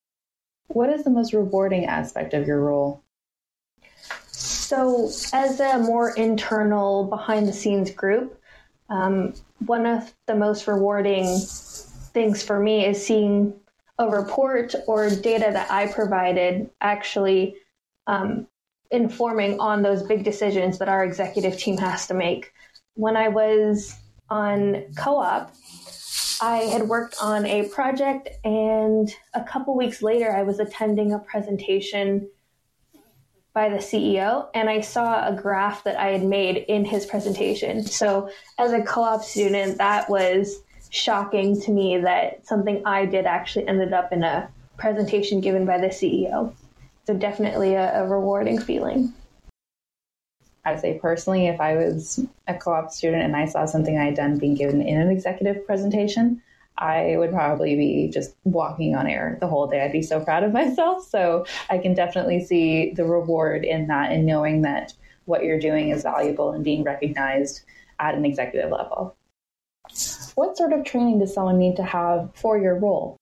What 0.68 0.90
is 0.90 1.04
the 1.04 1.10
most 1.10 1.34
rewarding 1.34 1.86
aspect 1.86 2.34
of 2.34 2.48
your 2.48 2.62
role? 2.62 3.03
So, 4.64 5.12
as 5.34 5.60
a 5.60 5.78
more 5.78 6.16
internal, 6.16 7.04
behind 7.04 7.50
the 7.50 7.54
scenes 7.54 7.92
group, 7.92 8.42
um, 8.90 9.34
one 9.66 9.86
of 9.86 10.14
the 10.26 10.36
most 10.36 10.68
rewarding 10.68 11.26
things 12.14 12.42
for 12.42 12.62
me 12.62 12.86
is 12.86 13.06
seeing 13.06 13.54
a 14.00 14.08
report 14.08 14.74
or 14.88 15.10
data 15.10 15.50
that 15.52 15.70
I 15.70 15.88
provided 15.88 16.70
actually 16.80 17.56
um, 18.08 18.48
informing 18.90 19.60
on 19.60 19.82
those 19.82 20.02
big 20.02 20.24
decisions 20.24 20.78
that 20.80 20.88
our 20.88 21.04
executive 21.04 21.58
team 21.58 21.78
has 21.80 22.08
to 22.08 22.14
make. 22.14 22.54
When 22.94 23.18
I 23.18 23.28
was 23.28 23.94
on 24.30 24.86
co 24.98 25.18
op, 25.18 25.54
I 26.42 26.60
had 26.72 26.88
worked 26.88 27.18
on 27.22 27.46
a 27.46 27.68
project, 27.68 28.30
and 28.46 29.14
a 29.34 29.44
couple 29.44 29.76
weeks 29.76 30.02
later, 30.02 30.32
I 30.32 30.44
was 30.44 30.62
attending 30.62 31.12
a 31.12 31.20
presentation 31.20 32.30
by 33.54 33.70
the 33.70 33.78
CEO, 33.78 34.48
and 34.54 34.70
I 34.70 34.82
saw 34.82 35.28
a 35.28 35.34
graph 35.34 35.84
that 35.84 36.00
I 36.00 36.08
had 36.08 36.24
made 36.24 36.58
in 36.58 36.86
his 36.86 37.06
presentation. 37.06 37.84
So, 37.84 38.30
as 38.58 38.74
a 38.74 38.82
co 38.82 39.04
op 39.04 39.24
student, 39.24 39.78
that 39.78 40.10
was 40.10 40.62
shocking 40.90 41.60
to 41.62 41.72
me 41.72 41.98
that 42.00 42.46
something 42.46 42.82
I 42.86 43.06
did 43.06 43.26
actually 43.26 43.68
ended 43.68 43.94
up 43.94 44.12
in 44.12 44.24
a 44.24 44.50
presentation 44.78 45.40
given 45.40 45.66
by 45.66 45.78
the 45.78 45.88
CEO. 45.88 46.54
So, 47.06 47.14
definitely 47.14 47.76
a, 47.76 48.04
a 48.04 48.08
rewarding 48.08 48.60
feeling. 48.60 49.14
I 50.66 50.72
would 50.72 50.82
say 50.82 50.98
personally, 51.00 51.48
if 51.48 51.60
I 51.60 51.76
was 51.76 52.26
a 52.48 52.56
co 52.56 52.74
op 52.74 52.92
student 52.92 53.24
and 53.24 53.36
I 53.36 53.46
saw 53.46 53.66
something 53.66 53.98
I 53.98 54.06
had 54.06 54.16
done 54.16 54.40
being 54.40 54.56
given 54.56 54.82
in 54.82 55.00
an 55.00 55.12
executive 55.12 55.66
presentation, 55.68 56.42
I 56.78 57.16
would 57.18 57.32
probably 57.32 57.76
be 57.76 58.10
just 58.12 58.36
walking 58.44 58.96
on 58.96 59.08
air 59.08 59.38
the 59.40 59.48
whole 59.48 59.68
day. 59.68 59.82
I'd 59.82 59.92
be 59.92 60.02
so 60.02 60.20
proud 60.20 60.44
of 60.44 60.52
myself. 60.52 61.08
So 61.08 61.46
I 61.70 61.78
can 61.78 61.94
definitely 61.94 62.44
see 62.44 62.92
the 62.92 63.06
reward 63.06 63.64
in 63.64 63.88
that 63.88 64.12
and 64.12 64.26
knowing 64.26 64.64
that 64.64 64.94
what 65.26 65.44
you're 65.44 65.60
doing 65.60 65.90
is 65.90 66.04
valuable 66.04 66.52
and 66.52 66.64
being 66.64 66.84
recognized 66.84 67.62
at 68.00 68.16
an 68.16 68.26
executive 68.26 68.72
level. 68.72 69.16
What 70.36 70.58
sort 70.58 70.74
of 70.74 70.84
training 70.84 71.20
does 71.20 71.34
someone 71.34 71.60
need 71.60 71.76
to 71.76 71.84
have 71.84 72.32
for 72.36 72.58
your 72.58 72.76
role? 72.76 73.18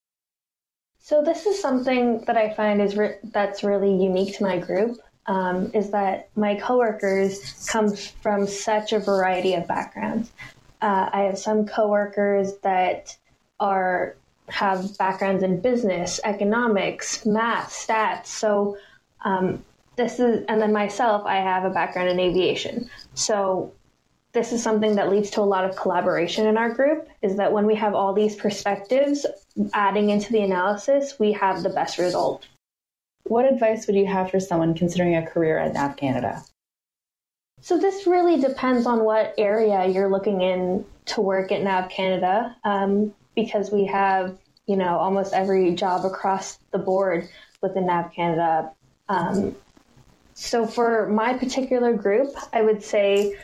So 1.00 1.22
this 1.22 1.46
is 1.46 1.62
something 1.62 2.24
that 2.26 2.38
I 2.38 2.54
find 2.54 2.82
is 2.82 2.96
re- 2.96 3.18
that's 3.24 3.64
really 3.64 3.92
unique 3.92 4.38
to 4.38 4.44
my 4.44 4.60
group 4.60 4.98
um, 5.26 5.72
is 5.74 5.92
that 5.92 6.30
my 6.36 6.56
coworkers 6.56 7.68
come 7.70 7.96
from 7.96 8.48
such 8.48 8.94
a 8.94 9.00
variety 9.00 9.54
of 9.54 9.68
backgrounds. 9.68 10.32
Uh, 10.82 11.10
I 11.12 11.22
have 11.22 11.38
some 11.38 11.66
coworkers 11.68 12.58
that 12.64 13.18
are 13.62 14.18
have 14.50 14.98
backgrounds 14.98 15.44
in 15.44 15.62
business, 15.62 16.20
economics, 16.26 17.26
math, 17.26 17.72
stats. 17.72 18.26
So 18.26 18.78
um, 19.24 19.64
this 19.96 20.20
is, 20.20 20.44
and 20.50 20.62
then 20.62 20.74
myself, 20.74 21.26
I 21.26 21.38
have 21.38 21.64
a 21.64 21.70
background 21.70 22.10
in 22.10 22.20
aviation. 22.20 22.90
So 23.14 23.72
this 24.34 24.52
is 24.52 24.62
something 24.62 24.96
that 24.96 25.10
leads 25.10 25.30
to 25.32 25.42
a 25.42 25.44
lot 25.44 25.64
of 25.64 25.76
collaboration 25.76 26.48
in 26.48 26.58
our 26.58 26.70
group. 26.70 27.08
Is 27.22 27.38
that 27.38 27.54
when 27.54 27.66
we 27.66 27.76
have 27.76 27.94
all 27.94 28.14
these 28.14 28.36
perspectives 28.36 29.26
adding 29.74 30.10
into 30.10 30.34
the 30.34 30.42
analysis, 30.42 31.18
we 31.20 31.32
have 31.34 31.64
the 31.64 31.70
best 31.70 31.98
result. 31.98 32.46
What 33.24 33.46
advice 33.46 33.88
would 33.88 33.96
you 33.96 34.08
have 34.08 34.32
for 34.32 34.40
someone 34.40 34.74
considering 34.74 35.16
a 35.16 35.26
career 35.26 35.58
at 35.60 35.74
NAV 35.74 35.96
Canada? 35.96 36.44
So 37.62 37.78
this 37.78 38.08
really 38.08 38.42
depends 38.42 38.88
on 38.88 39.04
what 39.04 39.36
area 39.38 39.86
you're 39.88 40.10
looking 40.10 40.42
in 40.42 40.84
to 41.06 41.22
work 41.22 41.52
at 41.52 41.62
NAV 41.62 41.90
Canada, 41.90 42.56
um, 42.64 43.14
because 43.36 43.72
we 43.72 43.86
have 43.86 44.38
you 44.66 44.76
know 44.76 44.98
almost 44.98 45.34
every 45.34 45.74
job 45.76 46.06
across 46.06 46.58
the 46.72 46.78
board 46.78 47.28
within 47.62 47.88
NAV 47.88 48.14
Canada. 48.14 48.72
Um, 49.10 49.56
so 50.34 50.66
for 50.66 51.08
my 51.08 51.38
particular 51.38 51.94
group, 51.94 52.34
I 52.54 52.62
would 52.62 52.84
say 52.84 53.36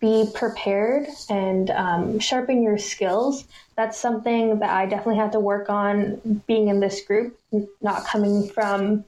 be 0.00 0.28
prepared 0.34 1.06
and 1.30 1.70
um, 1.70 2.18
sharpen 2.18 2.62
your 2.62 2.76
skills. 2.76 3.46
That's 3.74 3.98
something 3.98 4.58
that 4.58 4.70
I 4.70 4.84
definitely 4.84 5.16
had 5.16 5.32
to 5.32 5.40
work 5.40 5.70
on 5.70 6.42
being 6.46 6.68
in 6.68 6.78
this 6.78 7.00
group, 7.04 7.40
not 7.80 8.04
coming 8.04 8.46
from, 8.48 9.04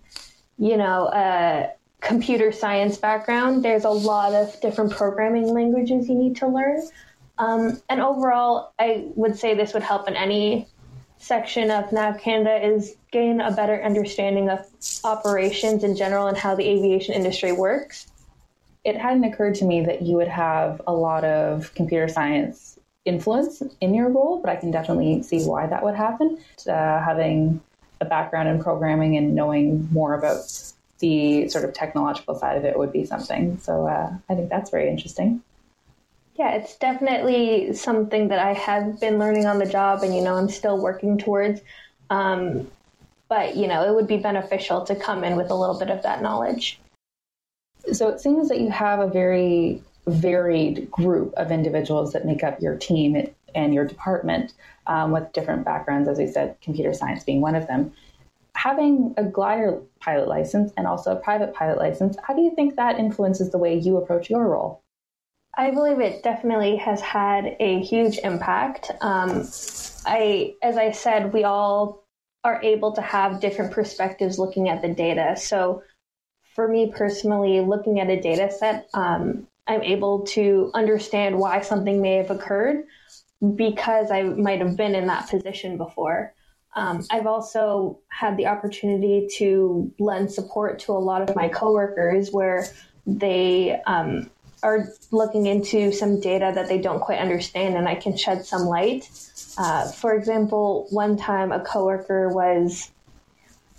you 0.58 0.78
know, 0.78 1.10
a 1.12 1.70
computer 2.00 2.50
science 2.50 2.96
background. 2.96 3.62
There's 3.62 3.84
a 3.84 3.90
lot 3.90 4.32
of 4.32 4.58
different 4.62 4.90
programming 4.90 5.48
languages 5.52 6.08
you 6.08 6.14
need 6.14 6.36
to 6.36 6.48
learn. 6.48 6.88
Um, 7.38 7.80
and 7.88 8.00
overall, 8.00 8.72
I 8.78 9.04
would 9.14 9.38
say 9.38 9.54
this 9.54 9.74
would 9.74 9.82
help 9.82 10.08
in 10.08 10.16
any 10.16 10.66
section 11.18 11.70
of 11.70 11.92
NAV 11.92 12.20
Canada 12.20 12.66
is 12.66 12.96
gain 13.10 13.40
a 13.40 13.50
better 13.50 13.82
understanding 13.82 14.50
of 14.50 14.66
operations 15.04 15.82
in 15.82 15.96
general 15.96 16.26
and 16.26 16.36
how 16.36 16.54
the 16.54 16.68
aviation 16.68 17.14
industry 17.14 17.52
works 17.52 18.06
it 18.86 18.96
hadn't 18.96 19.24
occurred 19.24 19.56
to 19.56 19.64
me 19.64 19.84
that 19.84 20.02
you 20.02 20.14
would 20.14 20.28
have 20.28 20.80
a 20.86 20.94
lot 20.94 21.24
of 21.24 21.74
computer 21.74 22.06
science 22.06 22.78
influence 23.04 23.60
in 23.80 23.94
your 23.94 24.08
role, 24.08 24.40
but 24.40 24.48
I 24.48 24.54
can 24.54 24.70
definitely 24.70 25.24
see 25.24 25.42
why 25.42 25.66
that 25.66 25.82
would 25.82 25.96
happen. 25.96 26.38
Uh, 26.68 27.02
having 27.02 27.60
a 28.00 28.04
background 28.04 28.48
in 28.48 28.62
programming 28.62 29.16
and 29.16 29.34
knowing 29.34 29.88
more 29.90 30.14
about 30.14 30.44
the 31.00 31.48
sort 31.48 31.64
of 31.64 31.74
technological 31.74 32.36
side 32.36 32.56
of 32.56 32.64
it 32.64 32.78
would 32.78 32.92
be 32.92 33.04
something. 33.04 33.58
So 33.58 33.88
uh, 33.88 34.14
I 34.28 34.34
think 34.36 34.50
that's 34.50 34.70
very 34.70 34.88
interesting. 34.88 35.42
Yeah, 36.38 36.52
it's 36.52 36.76
definitely 36.76 37.72
something 37.72 38.28
that 38.28 38.38
I 38.38 38.52
have 38.52 39.00
been 39.00 39.18
learning 39.18 39.46
on 39.46 39.58
the 39.58 39.66
job, 39.66 40.02
and 40.02 40.14
you 40.14 40.22
know, 40.22 40.34
I'm 40.34 40.50
still 40.50 40.78
working 40.78 41.16
towards. 41.16 41.62
Um, 42.10 42.70
but 43.28 43.56
you 43.56 43.66
know, 43.66 43.84
it 43.84 43.94
would 43.94 44.06
be 44.06 44.18
beneficial 44.18 44.84
to 44.84 44.94
come 44.94 45.24
in 45.24 45.36
with 45.36 45.50
a 45.50 45.54
little 45.54 45.78
bit 45.78 45.88
of 45.90 46.02
that 46.02 46.22
knowledge. 46.22 46.78
So 47.92 48.08
it 48.08 48.20
seems 48.20 48.48
that 48.48 48.60
you 48.60 48.70
have 48.70 49.00
a 49.00 49.06
very 49.06 49.82
varied 50.06 50.90
group 50.90 51.32
of 51.36 51.50
individuals 51.50 52.12
that 52.12 52.26
make 52.26 52.44
up 52.44 52.60
your 52.60 52.76
team 52.76 53.16
and 53.54 53.74
your 53.74 53.86
department 53.86 54.52
um, 54.86 55.12
with 55.12 55.32
different 55.32 55.64
backgrounds, 55.64 56.08
as 56.08 56.18
we 56.18 56.26
said, 56.26 56.56
computer 56.60 56.92
science 56.92 57.24
being 57.24 57.40
one 57.40 57.54
of 57.54 57.66
them. 57.66 57.92
Having 58.54 59.14
a 59.16 59.24
glider 59.24 59.80
pilot 60.00 60.28
license 60.28 60.72
and 60.76 60.86
also 60.86 61.12
a 61.12 61.16
private 61.16 61.54
pilot 61.54 61.78
license, 61.78 62.16
how 62.22 62.34
do 62.34 62.42
you 62.42 62.54
think 62.54 62.76
that 62.76 62.98
influences 62.98 63.50
the 63.50 63.58
way 63.58 63.76
you 63.76 63.96
approach 63.96 64.28
your 64.28 64.46
role? 64.48 64.82
I 65.56 65.70
believe 65.70 66.00
it 66.00 66.22
definitely 66.22 66.76
has 66.76 67.00
had 67.00 67.56
a 67.60 67.80
huge 67.80 68.18
impact. 68.18 68.90
Um, 69.00 69.48
I, 70.04 70.54
as 70.62 70.76
I 70.76 70.90
said, 70.90 71.32
we 71.32 71.44
all 71.44 72.04
are 72.44 72.62
able 72.62 72.92
to 72.92 73.00
have 73.00 73.40
different 73.40 73.72
perspectives 73.72 74.38
looking 74.38 74.68
at 74.68 74.82
the 74.82 74.88
data. 74.88 75.34
So 75.36 75.82
for 76.54 76.68
me 76.68 76.92
personally, 76.94 77.60
looking 77.60 78.00
at 78.00 78.08
a 78.08 78.20
data 78.20 78.50
set, 78.50 78.88
um, 78.94 79.48
I'm 79.66 79.82
able 79.82 80.20
to 80.26 80.70
understand 80.74 81.38
why 81.38 81.62
something 81.62 82.00
may 82.00 82.16
have 82.16 82.30
occurred 82.30 82.84
because 83.56 84.10
I 84.10 84.22
might 84.22 84.60
have 84.60 84.76
been 84.76 84.94
in 84.94 85.06
that 85.06 85.28
position 85.28 85.76
before. 85.76 86.34
Um, 86.74 87.04
I've 87.10 87.26
also 87.26 88.00
had 88.08 88.36
the 88.36 88.46
opportunity 88.46 89.28
to 89.38 89.92
lend 89.98 90.30
support 90.30 90.78
to 90.80 90.92
a 90.92 90.98
lot 91.00 91.28
of 91.28 91.34
my 91.34 91.48
coworkers 91.48 92.30
where 92.30 92.66
they 93.06 93.80
um, 93.86 94.30
are 94.62 94.88
looking 95.10 95.46
into 95.46 95.92
some 95.92 96.20
data 96.20 96.52
that 96.54 96.68
they 96.68 96.78
don't 96.78 97.00
quite 97.00 97.18
understand, 97.18 97.76
and 97.76 97.88
I 97.88 97.94
can 97.94 98.16
shed 98.16 98.46
some 98.46 98.62
light. 98.62 99.08
Uh, 99.58 99.90
for 99.90 100.14
example, 100.14 100.86
one 100.90 101.16
time 101.16 101.52
a 101.52 101.60
coworker 101.60 102.28
was 102.28 102.90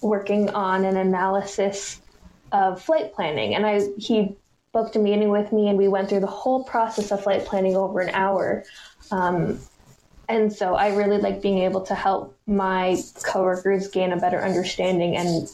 working 0.02 0.50
on 0.52 0.86
an 0.86 0.98
analysis 0.98 2.00
of 2.52 2.82
flight 2.82 3.14
planning, 3.14 3.56
and 3.56 3.66
I 3.66 3.82
he 3.98 4.36
booked 4.72 4.96
a 4.96 5.00
meeting 5.00 5.30
with 5.30 5.52
me, 5.52 5.70
and 5.70 5.78
we 5.78 5.88
went 5.88 6.10
through 6.10 6.22
the 6.22 6.28
whole 6.28 6.64
process 6.64 7.12
of 7.12 7.24
flight 7.24 7.46
planning 7.46 7.76
over 7.76 8.00
an 8.00 8.10
hour. 8.14 8.64
Um, 9.12 9.60
and 10.30 10.52
so 10.52 10.76
I 10.76 10.94
really 10.94 11.20
like 11.20 11.42
being 11.42 11.60
able 11.60 11.82
to 11.82 11.96
help 11.96 12.38
my 12.46 12.98
coworkers 13.24 13.88
gain 13.88 14.12
a 14.12 14.18
better 14.18 14.42
understanding 14.44 15.16
and 15.16 15.50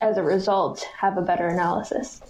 as 0.00 0.16
a 0.16 0.22
result 0.22 0.86
have 0.98 1.18
a 1.18 1.22
better 1.22 1.46
analysis. 1.46 2.20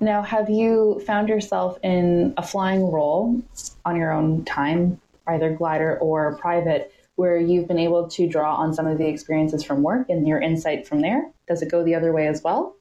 Now, 0.00 0.22
have 0.22 0.50
you 0.50 1.02
found 1.06 1.28
yourself 1.28 1.78
in 1.82 2.34
a 2.36 2.42
flying 2.42 2.90
role 2.90 3.42
on 3.84 3.96
your 3.96 4.12
own 4.12 4.44
time, 4.44 5.00
either 5.26 5.54
glider 5.54 5.98
or 5.98 6.36
private, 6.36 6.92
where 7.14 7.38
you've 7.38 7.66
been 7.66 7.78
able 7.78 8.08
to 8.08 8.28
draw 8.28 8.56
on 8.56 8.74
some 8.74 8.86
of 8.86 8.98
the 8.98 9.08
experiences 9.08 9.64
from 9.64 9.82
work 9.82 10.10
and 10.10 10.28
your 10.28 10.40
insight 10.40 10.86
from 10.86 11.00
there? 11.00 11.30
Does 11.48 11.62
it 11.62 11.70
go 11.70 11.82
the 11.82 11.94
other 11.94 12.12
way 12.12 12.26
as 12.26 12.42
well? 12.42 12.76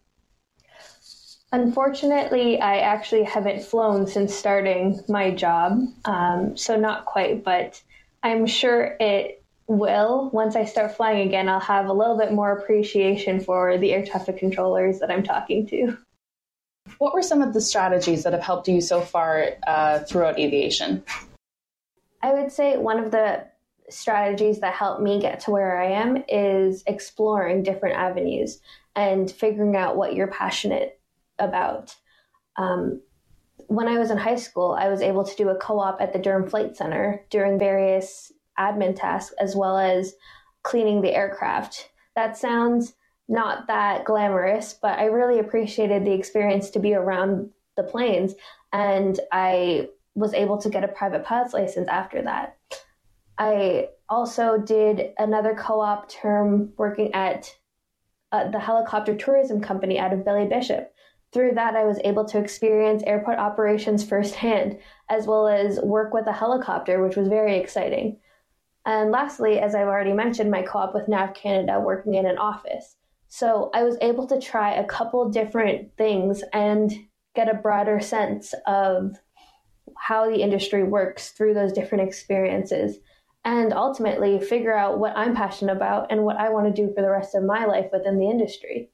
Unfortunately, 1.54 2.60
I 2.60 2.80
actually 2.80 3.24
haven't 3.24 3.64
flown 3.64 4.08
since 4.08 4.36
starting 4.36 5.00
my 5.08 5.32
job, 5.32 5.80
um, 6.04 6.58
so 6.58 6.76
not 6.76 7.06
quite, 7.06 7.46
but 7.46 7.82
I'm 8.24 8.46
sure 8.46 8.98
it 9.00 9.42
will. 9.68 10.30
Once 10.34 10.58
I 10.58 10.66
start 10.66 10.98
flying 10.98 11.26
again, 11.26 11.48
I'll 11.48 11.62
have 11.62 11.86
a 11.86 11.94
little 11.94 12.18
bit 12.18 12.34
more 12.34 12.52
appreciation 12.52 13.40
for 13.40 13.78
the 13.78 13.94
air 13.94 14.06
traffic 14.06 14.38
controllers 14.38 15.00
that 15.00 15.10
I'm 15.10 15.24
talking 15.24 15.66
to. 15.68 15.98
What 16.98 17.14
were 17.14 17.22
some 17.22 17.42
of 17.42 17.54
the 17.54 17.62
strategies 17.62 18.24
that 18.24 18.34
have 18.34 18.44
helped 18.44 18.68
you 18.68 18.82
so 18.82 19.02
far 19.02 19.50
uh, 19.68 20.00
throughout 20.00 20.40
aviation? 20.40 21.04
I 22.22 22.34
would 22.34 22.52
say 22.52 22.78
one 22.78 23.00
of 23.00 23.12
the 23.12 23.46
strategies 23.90 24.60
that 24.62 24.74
helped 24.74 25.02
me 25.02 25.20
get 25.20 25.42
to 25.42 25.52
where 25.52 25.80
I 25.80 25.92
am 25.92 26.24
is 26.28 26.84
exploring 26.88 27.64
different 27.64 27.98
avenues 27.98 28.60
and 28.96 29.30
figuring 29.30 29.76
out 29.76 29.96
what 29.96 30.16
you're 30.16 30.28
passionate 30.28 31.00
about. 31.38 31.96
Um, 32.58 33.02
when 33.68 33.88
I 33.88 34.00
was 34.00 34.12
in 34.12 34.18
high 34.18 34.36
school, 34.36 34.72
I 34.72 34.90
was 34.90 35.02
able 35.02 35.24
to 35.24 35.36
do 35.36 35.50
a 35.50 35.56
co 35.56 35.80
op 35.80 36.02
at 36.02 36.14
the 36.14 36.20
Durham 36.20 36.48
Flight 36.50 36.78
Center 36.78 37.24
doing 37.30 37.60
various 37.60 38.32
admin 38.58 38.96
tasks 38.96 39.36
as 39.40 39.56
well 39.56 39.78
as 39.78 40.16
cleaning 40.64 41.02
the 41.02 41.14
aircraft. 41.14 41.90
That 42.16 42.38
sounds 42.38 42.94
not 43.28 43.68
that 43.68 44.06
glamorous, 44.06 44.74
but 44.74 45.00
I 45.00 45.06
really 45.06 45.40
appreciated 45.40 46.06
the 46.06 46.14
experience 46.14 46.70
to 46.72 46.80
be 46.80 46.94
around 46.94 47.50
the 47.76 47.84
planes. 47.84 48.34
And 48.72 49.20
I 49.32 49.90
was 50.14 50.34
able 50.34 50.58
to 50.60 50.70
get 50.70 50.84
a 50.84 50.90
private 50.90 51.26
pilot's 51.26 51.54
license 51.54 51.88
after 51.88 52.22
that. 52.22 52.58
I 53.38 53.90
also 54.08 54.58
did 54.58 55.14
another 55.18 55.56
co 55.56 55.82
op 55.82 56.10
term 56.10 56.72
working 56.78 57.14
at 57.14 57.54
uh, 58.32 58.50
the 58.50 58.60
helicopter 58.60 59.16
tourism 59.16 59.62
company 59.62 60.00
out 60.00 60.14
of 60.14 60.24
Billy 60.24 60.46
Bishop. 60.46 60.94
Through 61.34 61.56
that, 61.56 61.76
I 61.76 61.84
was 61.84 62.00
able 62.06 62.24
to 62.26 62.40
experience 62.40 63.04
airport 63.06 63.40
operations 63.40 64.08
firsthand, 64.08 64.78
as 65.10 65.28
well 65.28 65.48
as 65.48 65.80
work 65.80 66.14
with 66.14 66.28
a 66.28 66.34
helicopter, 66.34 67.04
which 67.04 67.18
was 67.18 67.28
very 67.28 67.58
exciting. 67.58 68.20
And 68.86 69.12
lastly, 69.12 69.60
as 69.60 69.74
I've 69.74 69.88
already 69.88 70.14
mentioned, 70.14 70.52
my 70.52 70.62
co 70.62 70.80
op 70.80 70.94
with 70.94 71.08
NAV 71.08 71.34
Canada 71.34 71.80
working 71.80 72.14
in 72.14 72.26
an 72.26 72.38
office. 72.38 72.96
So 73.28 73.70
I 73.74 73.84
was 73.84 73.98
able 74.02 74.28
to 74.28 74.40
try 74.40 74.76
a 74.76 74.86
couple 74.86 75.30
different 75.30 75.96
things 75.98 76.44
and 76.54 76.92
get 77.36 77.50
a 77.50 77.54
broader 77.54 78.00
sense 78.00 78.54
of 78.66 79.18
how 79.98 80.30
the 80.30 80.42
industry 80.42 80.84
works 80.84 81.30
through 81.32 81.54
those 81.54 81.74
different 81.74 82.08
experiences 82.08 82.98
and 83.44 83.74
ultimately 83.74 84.40
figure 84.40 84.76
out 84.76 85.00
what 85.00 85.16
I'm 85.16 85.36
passionate 85.36 85.76
about 85.76 86.12
and 86.12 86.24
what 86.24 86.38
I 86.38 86.50
want 86.50 86.74
to 86.74 86.82
do 86.82 86.94
for 86.94 87.02
the 87.02 87.12
rest 87.12 87.36
of 87.36 87.44
my 87.44 87.66
life 87.66 87.88
within 87.92 88.18
the 88.18 88.30
industry. 88.30 88.90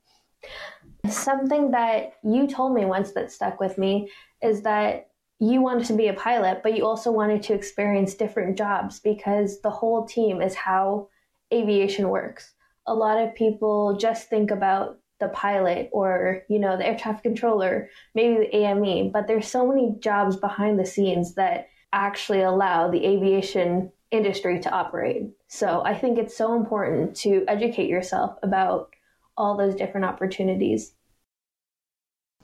Something 1.08 1.72
that 1.72 2.14
you 2.24 2.48
told 2.48 2.74
me 2.74 2.86
once 2.86 3.14
that 3.14 3.32
stuck 3.32 3.60
with 3.60 3.78
me 3.78 4.10
is 4.42 4.62
that 4.64 5.08
you 5.40 5.62
wanted 5.62 5.88
to 5.88 5.94
be 5.94 6.08
a 6.08 6.14
pilot, 6.14 6.62
but 6.62 6.76
you 6.76 6.86
also 6.86 7.12
wanted 7.12 7.42
to 7.44 7.54
experience 7.54 8.14
different 8.14 8.58
jobs 8.58 9.00
because 9.00 9.62
the 9.62 9.70
whole 9.70 10.06
team 10.06 10.42
is 10.42 10.54
how 10.54 11.08
aviation 11.54 12.10
works 12.10 12.54
a 12.92 12.94
lot 12.94 13.18
of 13.18 13.34
people 13.34 13.96
just 13.96 14.30
think 14.30 14.52
about 14.52 14.98
the 15.22 15.30
pilot 15.30 15.90
or 15.94 16.44
you 16.50 16.60
know 16.60 16.76
the 16.76 16.86
air 16.86 16.98
traffic 16.98 17.24
controller 17.24 17.90
maybe 18.16 18.36
the 18.36 18.56
AME 18.56 19.12
but 19.12 19.28
there's 19.28 19.48
so 19.48 19.66
many 19.66 19.96
jobs 20.00 20.36
behind 20.36 20.78
the 20.78 20.86
scenes 20.86 21.36
that 21.36 21.70
actually 21.94 22.42
allow 22.42 22.90
the 22.90 23.06
aviation 23.06 23.92
industry 24.10 24.60
to 24.60 24.70
operate. 24.70 25.24
So 25.48 25.84
i 25.86 25.98
think 25.98 26.18
it's 26.18 26.36
so 26.36 26.54
important 26.54 27.16
to 27.18 27.46
educate 27.48 27.88
yourself 27.88 28.38
about 28.44 28.94
all 29.38 29.56
those 29.56 29.76
different 29.76 30.06
opportunities. 30.06 30.94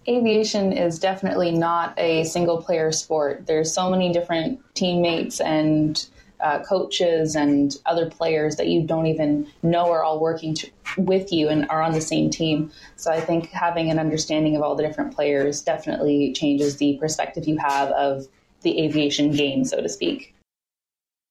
Aviation 0.07 0.71
is 0.71 0.99
definitely 0.99 1.51
not 1.51 1.93
a 1.99 2.23
single 2.23 2.61
player 2.61 2.93
sport. 2.93 3.45
There's 3.45 3.73
so 3.73 3.89
many 3.89 4.13
different 4.13 4.61
teammates 4.73 5.41
and 5.41 6.07
uh, 6.39 6.59
coaches 6.63 7.35
and 7.35 7.75
other 7.85 8.09
players 8.09 8.55
that 8.57 8.67
you 8.67 8.83
don't 8.83 9.07
even 9.07 9.47
know 9.63 9.91
are 9.91 10.03
all 10.03 10.19
working 10.19 10.53
to, 10.53 10.69
with 10.97 11.31
you 11.31 11.49
and 11.49 11.67
are 11.69 11.81
on 11.81 11.93
the 11.93 12.01
same 12.01 12.29
team. 12.29 12.71
So 12.95 13.11
I 13.11 13.19
think 13.19 13.49
having 13.49 13.89
an 13.89 13.99
understanding 13.99 14.55
of 14.55 14.61
all 14.61 14.75
the 14.75 14.83
different 14.83 15.15
players 15.15 15.61
definitely 15.61 16.33
changes 16.33 16.77
the 16.77 16.97
perspective 16.99 17.47
you 17.47 17.57
have 17.57 17.89
of 17.91 18.27
the 18.61 18.83
aviation 18.83 19.31
game, 19.31 19.63
so 19.63 19.81
to 19.81 19.89
speak. 19.89 20.35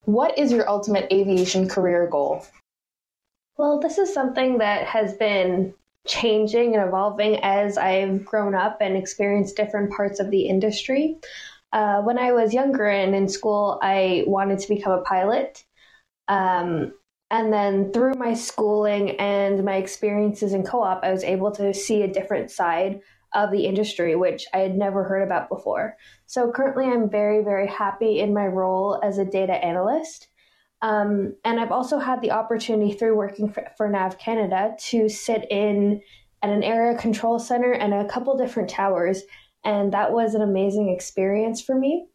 What 0.04 0.38
is 0.38 0.52
your 0.52 0.68
ultimate 0.68 1.12
aviation 1.12 1.68
career 1.68 2.06
goal? 2.06 2.46
Well, 3.56 3.80
this 3.80 3.98
is 3.98 4.12
something 4.12 4.58
that 4.58 4.86
has 4.86 5.14
been 5.14 5.74
changing 6.06 6.76
and 6.76 6.86
evolving 6.86 7.40
as 7.42 7.76
I've 7.76 8.24
grown 8.24 8.54
up 8.54 8.78
and 8.80 8.96
experienced 8.96 9.56
different 9.56 9.92
parts 9.92 10.20
of 10.20 10.30
the 10.30 10.42
industry. 10.42 11.16
Uh, 11.76 12.00
when 12.00 12.18
I 12.18 12.32
was 12.32 12.54
younger 12.54 12.86
and 12.86 13.14
in 13.14 13.28
school, 13.28 13.78
I 13.82 14.24
wanted 14.26 14.60
to 14.60 14.68
become 14.68 14.92
a 14.92 15.02
pilot. 15.02 15.62
Um, 16.26 16.94
and 17.30 17.52
then 17.52 17.92
through 17.92 18.14
my 18.14 18.32
schooling 18.32 19.10
and 19.20 19.62
my 19.62 19.74
experiences 19.74 20.54
in 20.54 20.62
co 20.62 20.82
op, 20.82 21.04
I 21.04 21.12
was 21.12 21.22
able 21.22 21.50
to 21.52 21.74
see 21.74 22.00
a 22.00 22.10
different 22.10 22.50
side 22.50 23.00
of 23.34 23.50
the 23.50 23.66
industry, 23.66 24.16
which 24.16 24.46
I 24.54 24.60
had 24.60 24.74
never 24.74 25.04
heard 25.04 25.22
about 25.22 25.50
before. 25.50 25.98
So 26.24 26.50
currently, 26.50 26.86
I'm 26.86 27.10
very, 27.10 27.44
very 27.44 27.66
happy 27.66 28.20
in 28.20 28.32
my 28.32 28.46
role 28.46 28.98
as 29.04 29.18
a 29.18 29.26
data 29.26 29.52
analyst. 29.52 30.28
Um, 30.80 31.36
and 31.44 31.60
I've 31.60 31.72
also 31.72 31.98
had 31.98 32.22
the 32.22 32.30
opportunity 32.30 32.94
through 32.94 33.18
working 33.18 33.52
for, 33.52 33.68
for 33.76 33.90
NAV 33.90 34.16
Canada 34.16 34.74
to 34.88 35.10
sit 35.10 35.46
in 35.50 36.00
at 36.42 36.48
an 36.48 36.62
area 36.62 36.96
control 36.96 37.38
center 37.38 37.72
and 37.72 37.92
a 37.92 38.08
couple 38.08 38.34
different 38.38 38.70
towers 38.70 39.24
and 39.66 39.92
that 39.92 40.12
was 40.12 40.34
an 40.34 40.42
amazing 40.42 40.88
experience 40.88 41.60
for 41.60 41.74
me. 41.74 42.06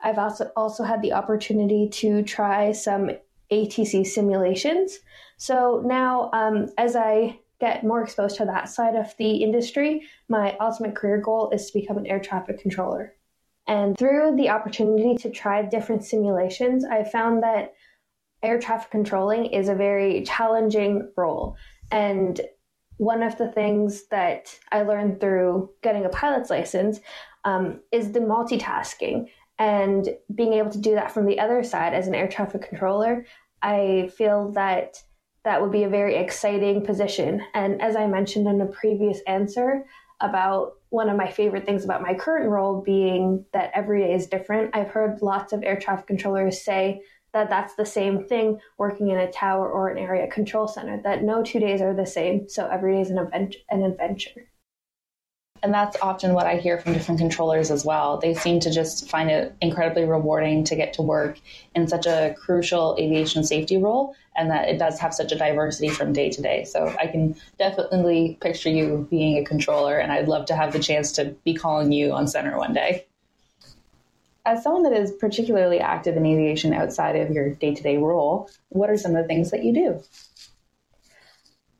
I've 0.00 0.16
also 0.16 0.50
also 0.56 0.84
had 0.84 1.02
the 1.02 1.12
opportunity 1.12 1.88
to 1.94 2.22
try 2.22 2.70
some 2.72 3.10
ATC 3.52 4.06
simulations. 4.06 5.00
So 5.36 5.82
now, 5.84 6.30
um, 6.32 6.68
as 6.78 6.94
I 6.94 7.40
get 7.58 7.84
more 7.84 8.02
exposed 8.02 8.36
to 8.36 8.44
that 8.46 8.68
side 8.68 8.94
of 8.94 9.12
the 9.18 9.42
industry, 9.42 10.02
my 10.28 10.56
ultimate 10.60 10.94
career 10.94 11.18
goal 11.18 11.50
is 11.50 11.66
to 11.66 11.80
become 11.80 11.98
an 11.98 12.06
air 12.06 12.20
traffic 12.20 12.60
controller. 12.60 13.12
And 13.66 13.98
through 13.98 14.36
the 14.36 14.48
opportunity 14.48 15.16
to 15.16 15.30
try 15.30 15.62
different 15.62 16.04
simulations, 16.04 16.84
I 16.84 17.02
found 17.02 17.42
that 17.42 17.74
air 18.42 18.58
traffic 18.58 18.90
controlling 18.90 19.46
is 19.46 19.68
a 19.68 19.74
very 19.74 20.22
challenging 20.22 21.10
role. 21.16 21.56
And 21.90 22.40
one 23.00 23.22
of 23.22 23.38
the 23.38 23.50
things 23.52 24.08
that 24.08 24.54
I 24.70 24.82
learned 24.82 25.20
through 25.20 25.70
getting 25.82 26.04
a 26.04 26.10
pilot's 26.10 26.50
license 26.50 27.00
um, 27.46 27.80
is 27.90 28.12
the 28.12 28.20
multitasking 28.20 29.30
and 29.58 30.06
being 30.34 30.52
able 30.52 30.68
to 30.68 30.78
do 30.78 30.94
that 30.96 31.10
from 31.10 31.24
the 31.24 31.38
other 31.38 31.64
side 31.64 31.94
as 31.94 32.06
an 32.06 32.14
air 32.14 32.28
traffic 32.28 32.60
controller. 32.68 33.24
I 33.62 34.10
feel 34.18 34.52
that 34.52 35.02
that 35.44 35.62
would 35.62 35.72
be 35.72 35.84
a 35.84 35.88
very 35.88 36.16
exciting 36.16 36.84
position. 36.84 37.40
And 37.54 37.80
as 37.80 37.96
I 37.96 38.06
mentioned 38.06 38.46
in 38.46 38.60
a 38.60 38.66
previous 38.66 39.20
answer 39.26 39.86
about 40.20 40.72
one 40.90 41.08
of 41.08 41.16
my 41.16 41.30
favorite 41.30 41.64
things 41.64 41.86
about 41.86 42.02
my 42.02 42.12
current 42.12 42.50
role 42.50 42.82
being 42.82 43.46
that 43.54 43.70
every 43.74 44.02
day 44.02 44.12
is 44.12 44.26
different, 44.26 44.76
I've 44.76 44.90
heard 44.90 45.22
lots 45.22 45.54
of 45.54 45.62
air 45.62 45.80
traffic 45.80 46.06
controllers 46.06 46.62
say 46.62 47.00
that 47.32 47.48
that's 47.48 47.74
the 47.74 47.86
same 47.86 48.24
thing 48.24 48.60
working 48.78 49.10
in 49.10 49.18
a 49.18 49.30
tower 49.30 49.70
or 49.70 49.88
an 49.88 49.98
area 49.98 50.26
control 50.26 50.66
center, 50.66 51.00
that 51.02 51.22
no 51.22 51.42
two 51.42 51.60
days 51.60 51.80
are 51.80 51.94
the 51.94 52.06
same. 52.06 52.48
So 52.48 52.68
every 52.68 52.94
day 52.94 53.00
is 53.02 53.10
an, 53.10 53.18
event, 53.18 53.56
an 53.70 53.82
adventure. 53.82 54.50
And 55.62 55.74
that's 55.74 55.96
often 56.00 56.32
what 56.32 56.46
I 56.46 56.56
hear 56.56 56.78
from 56.78 56.94
different 56.94 57.20
controllers 57.20 57.70
as 57.70 57.84
well. 57.84 58.16
They 58.18 58.32
seem 58.32 58.60
to 58.60 58.70
just 58.70 59.10
find 59.10 59.30
it 59.30 59.54
incredibly 59.60 60.04
rewarding 60.04 60.64
to 60.64 60.74
get 60.74 60.94
to 60.94 61.02
work 61.02 61.38
in 61.74 61.86
such 61.86 62.06
a 62.06 62.34
crucial 62.38 62.96
aviation 62.98 63.44
safety 63.44 63.76
role 63.76 64.14
and 64.36 64.50
that 64.50 64.68
it 64.68 64.78
does 64.78 64.98
have 64.98 65.12
such 65.12 65.32
a 65.32 65.36
diversity 65.36 65.90
from 65.90 66.14
day 66.14 66.30
to 66.30 66.40
day. 66.40 66.64
So 66.64 66.94
I 66.98 67.08
can 67.08 67.36
definitely 67.58 68.38
picture 68.40 68.70
you 68.70 69.06
being 69.10 69.36
a 69.36 69.44
controller, 69.44 69.98
and 69.98 70.12
I'd 70.12 70.28
love 70.28 70.46
to 70.46 70.56
have 70.56 70.72
the 70.72 70.78
chance 70.78 71.12
to 71.12 71.26
be 71.44 71.52
calling 71.52 71.92
you 71.92 72.12
on 72.12 72.26
center 72.26 72.56
one 72.56 72.72
day 72.72 73.06
as 74.46 74.62
someone 74.62 74.82
that 74.84 74.92
is 74.92 75.12
particularly 75.12 75.80
active 75.80 76.16
in 76.16 76.26
aviation 76.26 76.72
outside 76.72 77.16
of 77.16 77.30
your 77.30 77.50
day 77.50 77.74
to 77.74 77.82
day 77.82 77.96
role, 77.96 78.50
what 78.68 78.90
are 78.90 78.96
some 78.96 79.14
of 79.14 79.22
the 79.22 79.28
things 79.28 79.50
that 79.50 79.64
you 79.64 79.72
do? 79.72 80.02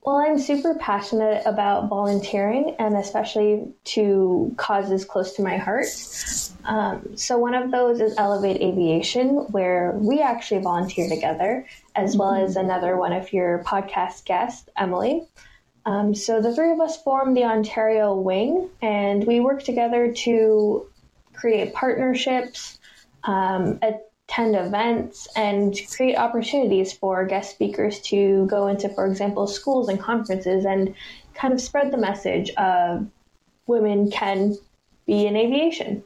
Well, 0.02 0.16
I'm 0.16 0.38
super 0.38 0.74
passionate 0.76 1.42
about 1.44 1.90
volunteering 1.90 2.74
and 2.78 2.96
especially 2.96 3.74
to 3.84 4.54
causes 4.56 5.04
close 5.04 5.34
to 5.34 5.42
my 5.42 5.58
heart. 5.58 5.86
Um, 6.64 7.16
so, 7.16 7.38
one 7.38 7.54
of 7.54 7.70
those 7.70 8.00
is 8.00 8.14
Elevate 8.16 8.62
Aviation, 8.62 9.28
where 9.50 9.92
we 9.92 10.20
actually 10.20 10.62
volunteer 10.62 11.08
together, 11.08 11.66
as 11.94 12.16
well 12.16 12.34
as 12.34 12.56
another 12.56 12.96
one 12.96 13.12
of 13.12 13.32
your 13.32 13.62
podcast 13.64 14.24
guests, 14.24 14.68
Emily. 14.76 15.22
Um, 15.86 16.14
so, 16.14 16.40
the 16.40 16.54
three 16.54 16.72
of 16.72 16.80
us 16.80 17.02
form 17.02 17.34
the 17.34 17.44
Ontario 17.44 18.14
Wing, 18.14 18.70
and 18.82 19.26
we 19.26 19.40
work 19.40 19.62
together 19.62 20.12
to 20.12 20.89
create 21.40 21.72
partnerships, 21.72 22.78
um, 23.24 23.80
attend 23.82 24.54
events, 24.54 25.26
and 25.34 25.74
create 25.94 26.16
opportunities 26.16 26.92
for 26.92 27.24
guest 27.24 27.50
speakers 27.50 28.00
to 28.00 28.46
go 28.46 28.66
into, 28.68 28.88
for 28.90 29.06
example, 29.06 29.46
schools 29.46 29.88
and 29.88 29.98
conferences 29.98 30.64
and 30.64 30.94
kind 31.34 31.54
of 31.54 31.60
spread 31.60 31.90
the 31.90 31.96
message 31.96 32.50
of 32.50 33.06
women 33.66 34.10
can 34.10 34.56
be 35.06 35.26
in 35.26 35.36
aviation. 35.36 36.02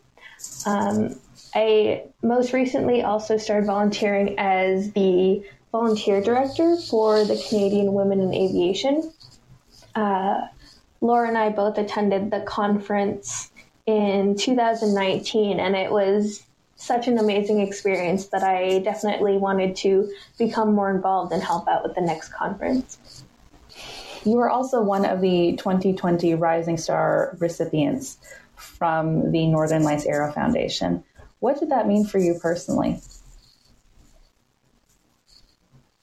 Um, 0.66 1.18
I 1.54 2.04
most 2.22 2.52
recently 2.52 3.02
also 3.02 3.36
started 3.36 3.66
volunteering 3.66 4.38
as 4.38 4.92
the 4.92 5.44
volunteer 5.72 6.20
director 6.20 6.76
for 6.76 7.24
the 7.24 7.42
Canadian 7.48 7.92
Women 7.94 8.20
in 8.20 8.32
Aviation. 8.32 9.12
Uh, 9.94 10.42
Laura 11.00 11.28
and 11.28 11.36
I 11.36 11.50
both 11.50 11.78
attended 11.78 12.30
the 12.30 12.40
conference 12.40 13.50
in 13.86 14.36
2019, 14.36 15.60
and 15.60 15.76
it 15.76 15.90
was 15.90 16.42
such 16.76 17.06
an 17.06 17.18
amazing 17.18 17.60
experience 17.60 18.26
that 18.28 18.42
I 18.42 18.80
definitely 18.80 19.36
wanted 19.36 19.76
to 19.76 20.10
become 20.38 20.74
more 20.74 20.90
involved 20.90 21.32
and 21.32 21.42
help 21.42 21.68
out 21.68 21.82
with 21.82 21.94
the 21.94 22.00
next 22.00 22.30
conference. 22.30 22.98
You 24.24 24.36
were 24.36 24.50
also 24.50 24.82
one 24.82 25.04
of 25.04 25.20
the 25.20 25.56
2020 25.56 26.34
Rising 26.34 26.78
Star 26.78 27.36
recipients 27.38 28.16
from 28.56 29.30
the 29.32 29.46
Northern 29.46 29.82
Lights 29.82 30.06
Aero 30.06 30.32
Foundation. 30.32 31.04
What 31.40 31.60
did 31.60 31.70
that 31.70 31.86
mean 31.86 32.06
for 32.06 32.18
you 32.18 32.38
personally? 32.40 33.00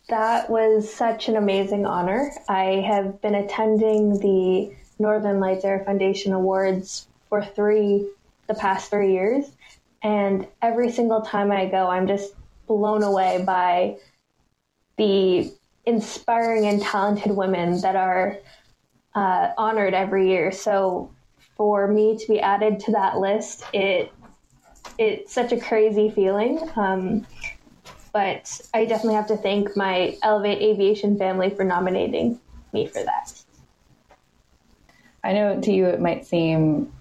That 0.07 0.49
was 0.49 0.93
such 0.93 1.29
an 1.29 1.35
amazing 1.35 1.85
honor. 1.85 2.31
I 2.47 2.83
have 2.87 3.21
been 3.21 3.33
attending 3.33 4.19
the 4.19 4.75
Northern 4.99 5.39
Lights 5.39 5.65
Aero 5.65 5.83
Foundation 5.83 6.33
Awards 6.33 7.07
for 7.31 7.41
three, 7.41 8.05
the 8.47 8.53
past 8.53 8.89
three 8.89 9.13
years. 9.13 9.45
And 10.03 10.47
every 10.61 10.91
single 10.91 11.21
time 11.21 11.49
I 11.49 11.67
go, 11.67 11.87
I'm 11.87 12.05
just 12.05 12.33
blown 12.67 13.03
away 13.03 13.41
by 13.47 13.95
the 14.97 15.49
inspiring 15.85 16.65
and 16.67 16.81
talented 16.81 17.31
women 17.31 17.79
that 17.81 17.95
are 17.95 18.37
uh, 19.15 19.51
honored 19.57 19.93
every 19.93 20.27
year. 20.27 20.51
So 20.51 21.09
for 21.55 21.87
me 21.87 22.17
to 22.17 22.27
be 22.27 22.41
added 22.41 22.81
to 22.81 22.91
that 22.91 23.17
list, 23.17 23.63
it 23.73 24.11
it's 24.97 25.33
such 25.33 25.53
a 25.53 25.59
crazy 25.59 26.09
feeling. 26.09 26.59
Um, 26.75 27.25
but 28.11 28.59
I 28.73 28.83
definitely 28.83 29.15
have 29.15 29.27
to 29.27 29.37
thank 29.37 29.77
my 29.77 30.17
Elevate 30.21 30.61
Aviation 30.61 31.17
family 31.17 31.49
for 31.49 31.63
nominating 31.63 32.41
me 32.73 32.87
for 32.87 33.01
that. 33.03 33.41
I 35.23 35.31
know 35.31 35.61
to 35.61 35.71
you 35.71 35.85
it 35.85 36.01
might 36.01 36.25
seem 36.25 36.91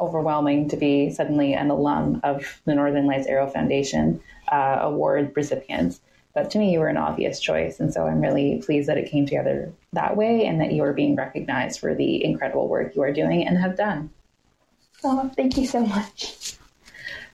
overwhelming 0.00 0.68
to 0.68 0.76
be 0.76 1.10
suddenly 1.10 1.54
an 1.54 1.70
alum 1.70 2.20
of 2.24 2.60
the 2.64 2.74
Northern 2.74 3.06
Lights 3.06 3.26
Aero 3.26 3.48
Foundation 3.48 4.20
uh, 4.50 4.78
award 4.80 5.32
recipients. 5.34 6.00
But 6.34 6.50
to 6.50 6.58
me, 6.58 6.72
you 6.72 6.80
were 6.80 6.88
an 6.88 6.96
obvious 6.96 7.38
choice. 7.40 7.78
And 7.78 7.94
so 7.94 8.06
I'm 8.06 8.20
really 8.20 8.60
pleased 8.64 8.88
that 8.88 8.98
it 8.98 9.10
came 9.10 9.24
together 9.24 9.72
that 9.92 10.16
way 10.16 10.46
and 10.46 10.60
that 10.60 10.72
you 10.72 10.82
are 10.82 10.92
being 10.92 11.14
recognized 11.14 11.78
for 11.78 11.94
the 11.94 12.24
incredible 12.24 12.68
work 12.68 12.96
you 12.96 13.02
are 13.02 13.12
doing 13.12 13.46
and 13.46 13.56
have 13.56 13.76
done. 13.76 14.10
Oh, 15.04 15.30
thank 15.36 15.56
you 15.56 15.66
so 15.66 15.86
much. 15.86 16.56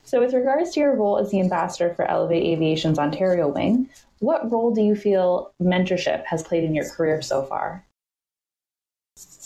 So, 0.03 0.19
with 0.19 0.35
regards 0.35 0.73
to 0.73 0.81
your 0.81 0.97
role 0.97 1.19
as 1.19 1.31
the 1.31 1.41
ambassador 1.41 1.95
for 1.95 2.05
Elevate 2.05 2.43
Aviation's 2.43 2.99
Ontario 2.99 3.47
wing, 3.47 3.89
what 4.19 4.51
role 4.51 4.75
do 4.75 4.83
you 4.83 4.97
feel 4.97 5.53
mentorship 5.63 6.25
has 6.25 6.43
played 6.43 6.65
in 6.65 6.75
your 6.75 6.89
career 6.91 7.23
so 7.23 7.45
far? 7.45 7.87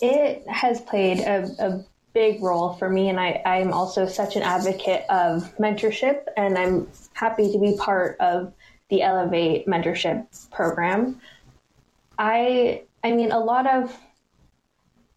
It 0.00 0.48
has 0.48 0.80
played 0.80 1.18
a, 1.20 1.44
a 1.58 1.84
big 2.14 2.40
role 2.42 2.72
for 2.74 2.88
me, 2.88 3.08
and 3.08 3.20
I, 3.20 3.42
I'm 3.44 3.72
also 3.72 4.06
such 4.06 4.36
an 4.36 4.42
advocate 4.42 5.04
of 5.10 5.54
mentorship, 5.58 6.22
and 6.36 6.56
I'm 6.56 6.88
happy 7.12 7.52
to 7.52 7.58
be 7.58 7.76
part 7.76 8.16
of 8.20 8.54
the 8.88 9.02
Elevate 9.02 9.66
mentorship 9.66 10.26
program. 10.50 11.20
I 12.18 12.84
I 13.02 13.12
mean 13.12 13.32
a 13.32 13.40
lot 13.40 13.66
of 13.66 13.94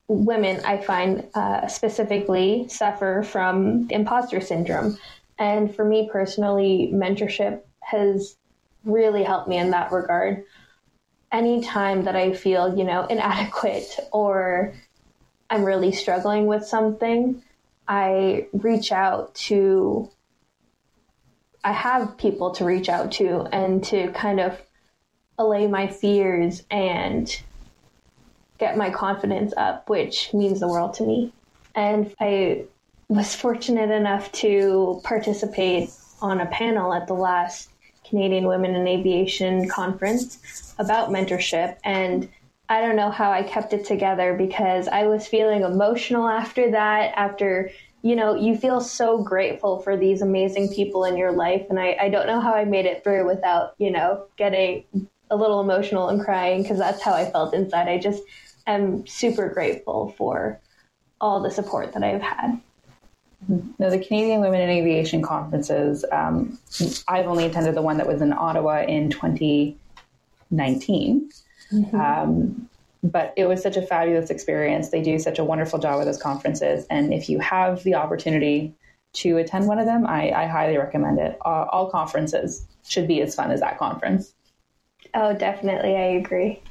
women 0.07 0.61
I 0.65 0.77
find 0.77 1.27
uh, 1.35 1.67
specifically 1.67 2.67
suffer 2.69 3.23
from 3.23 3.87
imposter 3.91 4.41
syndrome, 4.41 4.97
and 5.37 5.73
for 5.73 5.85
me 5.85 6.09
personally, 6.11 6.89
mentorship 6.93 7.61
has 7.81 8.35
really 8.83 9.23
helped 9.23 9.47
me 9.47 9.57
in 9.57 9.71
that 9.71 9.91
regard. 9.91 10.43
Anytime 11.31 12.05
that 12.05 12.15
I 12.15 12.33
feel 12.33 12.75
you 12.75 12.85
know 12.85 13.05
inadequate 13.05 13.99
or 14.11 14.73
I'm 15.49 15.63
really 15.63 15.91
struggling 15.91 16.45
with 16.45 16.65
something, 16.65 17.43
I 17.87 18.47
reach 18.53 18.91
out 18.91 19.33
to 19.35 20.09
I 21.63 21.71
have 21.71 22.17
people 22.17 22.51
to 22.51 22.65
reach 22.65 22.87
out 22.87 23.11
to 23.13 23.41
and 23.51 23.83
to 23.85 24.09
kind 24.11 24.39
of 24.39 24.61
allay 25.37 25.67
my 25.67 25.87
fears 25.87 26.63
and 26.71 27.29
get 28.57 28.77
my 28.77 28.89
confidence 28.89 29.53
up, 29.57 29.89
which 29.89 30.33
means 30.33 30.59
the 30.59 30.67
world 30.67 30.93
to 30.95 31.03
me. 31.03 31.33
And 31.75 32.13
I 32.19 32.65
was 33.09 33.35
fortunate 33.35 33.91
enough 33.91 34.31
to 34.33 35.01
participate 35.03 35.91
on 36.21 36.39
a 36.39 36.45
panel 36.45 36.93
at 36.93 37.07
the 37.07 37.13
last 37.13 37.69
Canadian 38.03 38.47
Women 38.47 38.75
in 38.75 38.87
Aviation 38.87 39.67
conference 39.67 40.73
about 40.79 41.09
mentorship. 41.09 41.77
And 41.83 42.29
I 42.69 42.81
don't 42.81 42.95
know 42.95 43.11
how 43.11 43.31
I 43.31 43.43
kept 43.43 43.73
it 43.73 43.85
together 43.85 44.33
because 44.33 44.87
I 44.87 45.07
was 45.07 45.27
feeling 45.27 45.63
emotional 45.63 46.27
after 46.27 46.71
that, 46.71 47.13
after 47.15 47.71
you 48.03 48.15
know, 48.15 48.35
you 48.35 48.55
feel 48.55 48.79
so 48.79 49.21
grateful 49.21 49.81
for 49.81 49.97
these 49.97 50.21
amazing 50.21 50.69
people 50.69 51.03
in 51.03 51.17
your 51.17 51.31
life. 51.31 51.65
And 51.69 51.79
I, 51.79 51.97
I 51.99 52.09
don't 52.09 52.27
know 52.27 52.39
how 52.39 52.53
I 52.53 52.63
made 52.63 52.85
it 52.85 53.03
through 53.03 53.25
without, 53.25 53.73
you 53.79 53.91
know, 53.91 54.27
getting 54.37 54.85
a 55.29 55.35
little 55.35 55.59
emotional 55.59 56.07
and 56.09 56.23
crying 56.23 56.61
because 56.61 56.77
that's 56.77 57.01
how 57.01 57.13
I 57.13 57.29
felt 57.29 57.53
inside. 57.53 57.89
I 57.89 57.97
just 57.97 58.23
am 58.65 59.05
super 59.07 59.49
grateful 59.49 60.13
for 60.17 60.59
all 61.19 61.41
the 61.41 61.51
support 61.51 61.91
that 61.93 62.03
I've 62.03 62.21
had. 62.21 62.61
Now, 63.79 63.89
the 63.89 63.99
Canadian 63.99 64.41
Women 64.41 64.61
in 64.61 64.69
Aviation 64.69 65.21
conferences, 65.21 66.03
um, 66.11 66.57
I've 67.07 67.27
only 67.27 67.45
attended 67.45 67.75
the 67.75 67.81
one 67.81 67.97
that 67.97 68.07
was 68.07 68.21
in 68.21 68.33
Ottawa 68.33 68.83
in 68.83 69.09
2019. 69.09 71.29
Mm-hmm. 71.71 71.99
Um, 71.99 72.69
but 73.03 73.33
it 73.37 73.45
was 73.45 73.61
such 73.61 73.77
a 73.77 73.81
fabulous 73.81 74.29
experience. 74.29 74.89
They 74.89 75.01
do 75.01 75.19
such 75.19 75.39
a 75.39 75.43
wonderful 75.43 75.79
job 75.79 75.97
with 75.97 76.07
those 76.07 76.21
conferences. 76.21 76.85
And 76.89 77.13
if 77.13 77.29
you 77.29 77.39
have 77.39 77.83
the 77.83 77.95
opportunity 77.95 78.73
to 79.13 79.37
attend 79.37 79.67
one 79.67 79.79
of 79.79 79.85
them, 79.85 80.05
I, 80.05 80.31
I 80.31 80.45
highly 80.47 80.77
recommend 80.77 81.19
it. 81.19 81.37
All, 81.41 81.67
all 81.71 81.89
conferences 81.89 82.65
should 82.87 83.07
be 83.07 83.21
as 83.21 83.35
fun 83.35 83.51
as 83.51 83.59
that 83.61 83.77
conference. 83.77 84.33
Oh, 85.13 85.33
definitely. 85.33 85.95
I 85.95 86.17
agree. 86.17 86.61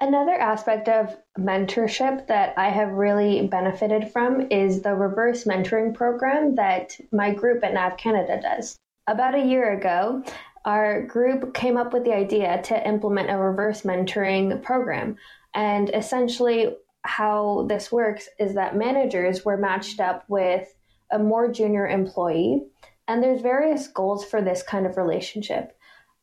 Another 0.00 0.32
aspect 0.32 0.88
of 0.88 1.16
mentorship 1.38 2.26
that 2.26 2.54
I 2.58 2.70
have 2.70 2.90
really 2.90 3.46
benefited 3.46 4.10
from 4.10 4.48
is 4.50 4.82
the 4.82 4.94
reverse 4.94 5.44
mentoring 5.44 5.94
program 5.94 6.56
that 6.56 6.98
my 7.12 7.32
group 7.32 7.62
at 7.62 7.72
NAV 7.72 7.96
Canada 7.96 8.40
does. 8.42 8.78
About 9.06 9.36
a 9.36 9.44
year 9.44 9.72
ago, 9.72 10.24
our 10.64 11.02
group 11.02 11.54
came 11.54 11.76
up 11.76 11.92
with 11.92 12.04
the 12.04 12.14
idea 12.14 12.62
to 12.62 12.88
implement 12.88 13.30
a 13.30 13.36
reverse 13.36 13.82
mentoring 13.82 14.62
program 14.62 15.16
and 15.54 15.90
essentially, 15.94 16.76
how 17.04 17.66
this 17.68 17.90
works 17.90 18.28
is 18.38 18.54
that 18.54 18.76
managers 18.76 19.44
were 19.44 19.56
matched 19.56 20.00
up 20.00 20.24
with 20.28 20.72
a 21.10 21.18
more 21.18 21.50
junior 21.50 21.86
employee, 21.86 22.62
and 23.08 23.22
there's 23.22 23.42
various 23.42 23.88
goals 23.88 24.24
for 24.24 24.40
this 24.40 24.62
kind 24.62 24.86
of 24.86 24.96
relationship. 24.96 25.76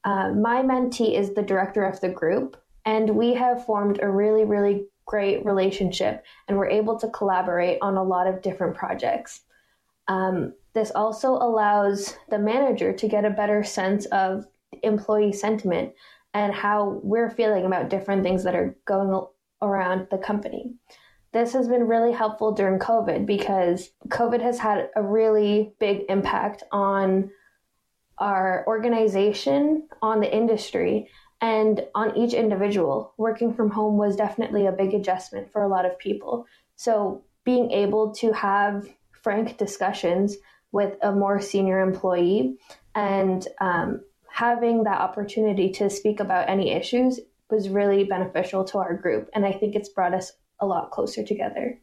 Uh, 0.06 0.30
my 0.30 0.62
mentee 0.62 1.18
is 1.20 1.34
the 1.34 1.42
director 1.42 1.84
of 1.84 2.00
the 2.00 2.10
group, 2.10 2.58
and 2.86 3.10
we 3.10 3.34
have 3.34 3.66
formed 3.66 4.00
a 4.02 4.10
really, 4.10 4.46
really 4.46 4.86
great 5.06 5.46
relationship, 5.46 6.24
and 6.48 6.58
we're 6.58 6.70
able 6.70 6.98
to 6.98 7.10
collaborate 7.10 7.78
on 7.82 7.98
a 7.98 8.04
lot 8.04 8.26
of 8.26 8.42
different 8.42 8.76
projects. 8.76 9.42
Um, 10.08 10.54
this 10.74 10.92
also 10.92 11.34
allows 11.34 12.16
the 12.30 12.40
manager 12.40 12.94
to 12.94 13.08
get 13.08 13.26
a 13.26 13.30
better 13.30 13.64
sense 13.64 14.06
of 14.08 14.46
employee 14.84 15.34
sentiment 15.34 15.94
and 16.34 16.54
how 16.54 17.00
we're 17.04 17.30
feeling 17.30 17.66
about 17.66 17.90
different 17.90 18.24
things 18.24 18.44
that 18.44 18.56
are 18.56 18.78
going 18.86 19.26
around 19.62 20.08
the 20.12 20.18
company. 20.18 20.74
This 21.32 21.54
has 21.54 21.68
been 21.68 21.88
really 21.88 22.12
helpful 22.12 22.54
during 22.54 22.80
COVID 22.80 23.26
because 23.26 23.90
COVID 24.08 24.42
has 24.42 24.60
had 24.60 24.90
a 24.96 25.04
really 25.04 25.74
big 25.80 26.02
impact 26.10 26.64
on 26.72 27.30
our 28.18 28.64
organization, 28.68 29.88
on 30.02 30.20
the 30.20 30.36
industry, 30.36 31.10
And 31.42 31.86
on 31.96 32.18
each 32.18 32.34
individual, 32.34 33.14
working 33.18 33.54
from 33.54 33.72
home 33.72 33.98
was 33.98 34.16
definitely 34.16 34.66
a 34.66 34.72
big 34.72 34.94
adjustment 34.94 35.52
for 35.52 35.62
a 35.62 35.68
lot 35.68 35.86
of 35.86 35.98
people. 35.98 36.46
So 36.76 37.24
being 37.46 37.72
able 37.72 38.14
to 38.16 38.34
have 38.34 38.88
frank 39.12 39.58
discussions 39.58 40.38
with 40.72 40.96
a 41.02 41.12
more 41.12 41.40
senior 41.40 41.82
employee 41.82 42.58
and 42.96 43.48
um, 43.60 44.02
having 44.32 44.84
that 44.84 45.02
opportunity 45.02 45.70
to 45.72 45.90
speak 45.90 46.20
about 46.20 46.50
any 46.50 46.72
issues 46.72 47.20
was 47.50 47.70
really 47.70 48.04
beneficial 48.04 48.64
to 48.64 48.78
our 48.78 48.94
group. 48.94 49.30
And 49.34 49.46
I 49.46 49.52
think 49.52 49.76
it's 49.76 49.90
brought 49.90 50.14
us 50.14 50.32
a 50.60 50.66
lot 50.66 50.92
closer 50.92 51.24
together. 51.24 51.80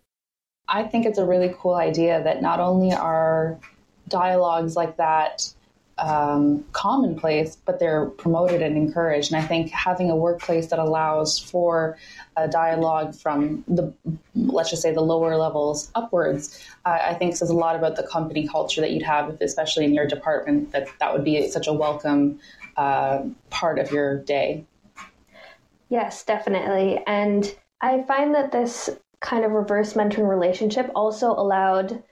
I 0.68 0.84
think 0.84 1.06
it's 1.06 1.18
a 1.18 1.26
really 1.26 1.54
cool 1.58 1.74
idea 1.74 2.22
that 2.22 2.42
not 2.42 2.60
only 2.60 2.92
are 2.92 3.58
dialogues 4.08 4.76
like 4.76 4.96
that 4.96 5.52
um, 5.98 6.64
commonplace, 6.72 7.56
but 7.64 7.78
they're 7.78 8.06
promoted 8.06 8.60
and 8.60 8.76
encouraged. 8.76 9.32
And 9.32 9.42
I 9.42 9.46
think 9.46 9.70
having 9.70 10.10
a 10.10 10.16
workplace 10.16 10.66
that 10.68 10.78
allows 10.78 11.38
for 11.38 11.96
a 12.36 12.46
dialogue 12.48 13.14
from 13.14 13.64
the, 13.66 13.92
let's 14.34 14.70
just 14.70 14.82
say, 14.82 14.92
the 14.92 15.00
lower 15.00 15.36
levels 15.36 15.90
upwards, 15.94 16.62
uh, 16.84 16.98
I 17.02 17.14
think 17.14 17.36
says 17.36 17.48
a 17.48 17.54
lot 17.54 17.76
about 17.76 17.96
the 17.96 18.02
company 18.02 18.46
culture 18.46 18.80
that 18.82 18.90
you'd 18.90 19.02
have, 19.04 19.40
especially 19.40 19.84
in 19.84 19.94
your 19.94 20.06
department. 20.06 20.72
That 20.72 20.88
that 21.00 21.12
would 21.12 21.24
be 21.24 21.48
such 21.48 21.66
a 21.66 21.72
welcome 21.72 22.40
uh, 22.76 23.22
part 23.48 23.78
of 23.78 23.90
your 23.90 24.18
day. 24.18 24.64
Yes, 25.88 26.24
definitely. 26.24 27.00
And 27.06 27.54
I 27.80 28.02
find 28.02 28.34
that 28.34 28.52
this 28.52 28.90
kind 29.20 29.44
of 29.44 29.52
reverse 29.52 29.94
mentoring 29.94 30.28
relationship 30.28 30.90
also 30.94 31.30
allowed 31.30 32.02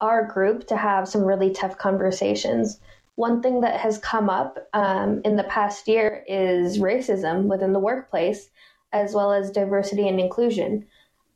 our 0.00 0.26
group 0.26 0.66
to 0.68 0.76
have 0.76 1.08
some 1.08 1.24
really 1.24 1.50
tough 1.50 1.78
conversations. 1.78 2.80
One 3.16 3.42
thing 3.42 3.60
that 3.60 3.80
has 3.80 3.98
come 3.98 4.30
up 4.30 4.58
um, 4.72 5.20
in 5.24 5.36
the 5.36 5.44
past 5.44 5.86
year 5.86 6.24
is 6.26 6.78
racism 6.78 7.44
within 7.44 7.72
the 7.72 7.78
workplace, 7.78 8.48
as 8.92 9.14
well 9.14 9.32
as 9.32 9.50
diversity 9.50 10.08
and 10.08 10.18
inclusion. 10.18 10.86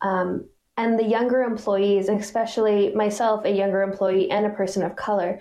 Um, 0.00 0.46
and 0.76 0.98
the 0.98 1.04
younger 1.04 1.42
employees, 1.42 2.08
especially 2.08 2.94
myself, 2.94 3.44
a 3.44 3.50
younger 3.50 3.82
employee 3.82 4.30
and 4.30 4.46
a 4.46 4.50
person 4.50 4.82
of 4.82 4.96
color, 4.96 5.40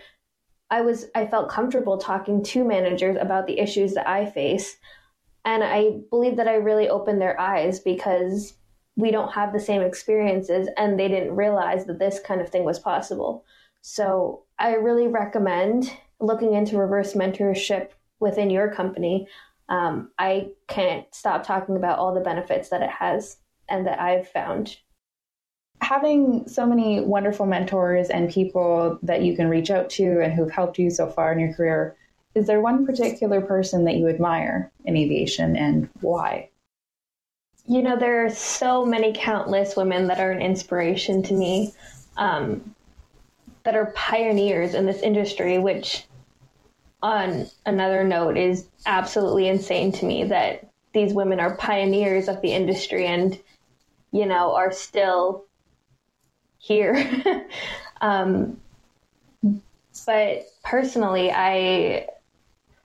I 0.69 0.81
was 0.81 1.05
I 1.13 1.27
felt 1.27 1.49
comfortable 1.49 1.97
talking 1.97 2.43
to 2.43 2.63
managers 2.63 3.17
about 3.19 3.45
the 3.45 3.59
issues 3.59 3.93
that 3.93 4.07
I 4.07 4.25
face, 4.25 4.77
and 5.43 5.63
I 5.63 5.99
believe 6.09 6.37
that 6.37 6.47
I 6.47 6.55
really 6.55 6.89
opened 6.89 7.21
their 7.21 7.39
eyes 7.39 7.79
because 7.79 8.53
we 8.95 9.11
don't 9.11 9.33
have 9.33 9.53
the 9.53 9.59
same 9.59 9.81
experiences 9.81 10.69
and 10.77 10.99
they 10.99 11.07
didn't 11.07 11.35
realize 11.35 11.85
that 11.85 11.99
this 11.99 12.19
kind 12.19 12.41
of 12.41 12.49
thing 12.49 12.63
was 12.63 12.79
possible. 12.79 13.43
So 13.81 14.43
I 14.57 14.75
really 14.75 15.07
recommend 15.07 15.91
looking 16.19 16.53
into 16.53 16.77
reverse 16.77 17.13
mentorship 17.13 17.89
within 18.19 18.49
your 18.49 18.71
company. 18.71 19.27
Um, 19.69 20.11
I 20.17 20.49
can't 20.67 21.05
stop 21.13 21.45
talking 21.45 21.75
about 21.75 21.99
all 21.99 22.13
the 22.13 22.21
benefits 22.21 22.69
that 22.69 22.81
it 22.81 22.89
has 22.89 23.37
and 23.67 23.85
that 23.87 23.99
I've 23.99 24.27
found. 24.27 24.77
Having 25.81 26.47
so 26.47 26.65
many 26.65 27.01
wonderful 27.01 27.45
mentors 27.45 28.09
and 28.09 28.29
people 28.29 28.97
that 29.03 29.23
you 29.23 29.35
can 29.35 29.49
reach 29.49 29.69
out 29.69 29.89
to 29.91 30.21
and 30.21 30.33
who've 30.33 30.51
helped 30.51 30.79
you 30.79 30.89
so 30.89 31.09
far 31.09 31.33
in 31.33 31.39
your 31.39 31.53
career, 31.53 31.95
is 32.33 32.47
there 32.47 32.61
one 32.61 32.85
particular 32.85 33.41
person 33.41 33.85
that 33.85 33.95
you 33.95 34.07
admire 34.07 34.71
in 34.85 34.95
aviation 34.95 35.55
and 35.55 35.89
why? 36.01 36.49
you 37.67 37.81
know, 37.81 37.97
there 37.97 38.25
are 38.25 38.29
so 38.29 38.85
many 38.85 39.13
countless 39.13 39.75
women 39.75 40.07
that 40.07 40.19
are 40.19 40.31
an 40.31 40.41
inspiration 40.41 41.23
to 41.23 41.33
me, 41.33 41.73
um, 42.17 42.74
that 43.65 43.75
are 43.75 43.87
pioneers 43.87 44.73
in 44.73 44.85
this 44.85 45.01
industry, 45.01 45.57
which, 45.57 46.05
on 47.01 47.47
another 47.65 48.03
note, 48.03 48.37
is 48.37 48.67
absolutely 48.85 49.47
insane 49.47 49.91
to 49.91 50.05
me 50.05 50.23
that 50.25 50.69
these 50.93 51.13
women 51.13 51.39
are 51.39 51.57
pioneers 51.57 52.29
of 52.29 52.41
the 52.41 52.53
industry 52.53 53.05
and, 53.05 53.37
you 54.11 54.25
know, 54.25 54.55
are 54.55 54.71
still 54.71 55.45
here. 56.59 56.95
um, 58.01 58.61
but 60.05 60.45
personally, 60.63 61.31
I 61.31 62.07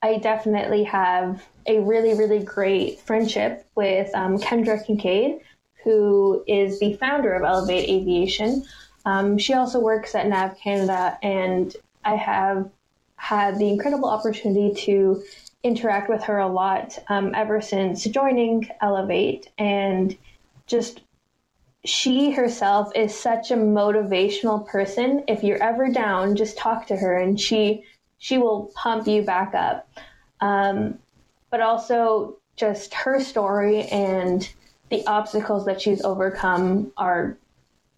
I 0.02 0.16
definitely 0.16 0.84
have 0.84 1.46
a 1.66 1.80
really, 1.80 2.14
really 2.14 2.42
great 2.42 3.00
friendship 3.00 3.66
with 3.74 4.10
um, 4.14 4.38
Kendra 4.38 4.84
Kincade, 4.84 5.40
who 5.84 6.42
is 6.46 6.80
the 6.80 6.94
founder 6.94 7.34
of 7.34 7.42
Elevate 7.42 7.88
Aviation. 7.88 8.64
Um, 9.04 9.38
she 9.38 9.54
also 9.54 9.80
works 9.80 10.14
at 10.14 10.26
NAV 10.26 10.58
Canada, 10.58 11.18
and 11.22 11.74
I 12.04 12.16
have 12.16 12.70
had 13.16 13.58
the 13.58 13.68
incredible 13.68 14.08
opportunity 14.08 14.74
to 14.86 15.22
interact 15.62 16.08
with 16.08 16.22
her 16.24 16.38
a 16.38 16.48
lot 16.48 16.98
um, 17.08 17.34
ever 17.34 17.60
since 17.60 18.04
joining 18.04 18.68
Elevate. 18.80 19.48
And 19.58 20.16
just 20.66 21.00
she 21.84 22.30
herself 22.30 22.92
is 22.94 23.16
such 23.18 23.50
a 23.50 23.56
motivational 23.56 24.66
person. 24.66 25.24
If 25.28 25.42
you're 25.42 25.62
ever 25.62 25.90
down, 25.90 26.36
just 26.36 26.58
talk 26.58 26.86
to 26.88 26.96
her, 26.96 27.16
and 27.18 27.40
she 27.40 27.84
she 28.18 28.38
will 28.38 28.70
pump 28.74 29.06
you 29.06 29.22
back 29.22 29.54
up. 29.54 29.88
Um, 30.40 30.98
but 31.50 31.60
also 31.60 32.36
just 32.56 32.92
her 32.94 33.20
story 33.20 33.84
and 33.84 34.48
the 34.90 35.06
obstacles 35.06 35.64
that 35.64 35.80
she's 35.80 36.02
overcome 36.02 36.92
are 36.96 37.38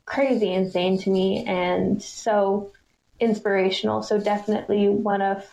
crazy 0.04 0.52
insane 0.52 0.98
to 0.98 1.10
me 1.10 1.44
and 1.46 2.02
so 2.02 2.72
inspirational. 3.20 4.02
So 4.02 4.18
definitely 4.18 4.88
one 4.88 5.22
of 5.22 5.48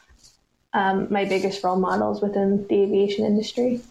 um, 0.74 1.08
my 1.12 1.26
biggest 1.26 1.64
role 1.64 1.80
models 1.80 2.22
within 2.22 2.66
the 2.68 2.84
aviation 2.84 3.26
industry. 3.26 3.82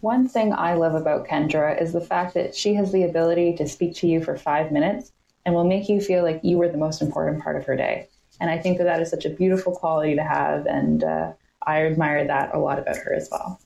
One 0.00 0.28
thing 0.28 0.52
I 0.52 0.74
love 0.74 0.94
about 0.94 1.26
Kendra 1.26 1.80
is 1.80 1.92
the 1.92 2.00
fact 2.00 2.34
that 2.34 2.54
she 2.54 2.74
has 2.74 2.92
the 2.92 3.04
ability 3.04 3.56
to 3.56 3.66
speak 3.66 3.96
to 3.96 4.06
you 4.06 4.22
for 4.22 4.36
five 4.36 4.70
minutes 4.70 5.12
and 5.46 5.54
will 5.54 5.64
make 5.64 5.88
you 5.88 6.00
feel 6.00 6.22
like 6.22 6.40
you 6.42 6.58
were 6.58 6.68
the 6.68 6.78
most 6.78 7.00
important 7.00 7.42
part 7.42 7.56
of 7.56 7.64
her 7.64 7.76
day. 7.76 8.08
And 8.40 8.50
I 8.50 8.58
think 8.58 8.78
that 8.78 8.84
that 8.84 9.00
is 9.00 9.10
such 9.10 9.24
a 9.24 9.30
beautiful 9.30 9.74
quality 9.74 10.16
to 10.16 10.22
have. 10.22 10.66
And 10.66 11.02
uh, 11.02 11.32
I 11.62 11.86
admire 11.86 12.26
that 12.26 12.54
a 12.54 12.58
lot 12.58 12.78
about 12.78 12.96
her 12.96 13.14
as 13.14 13.28
well. 13.30 13.60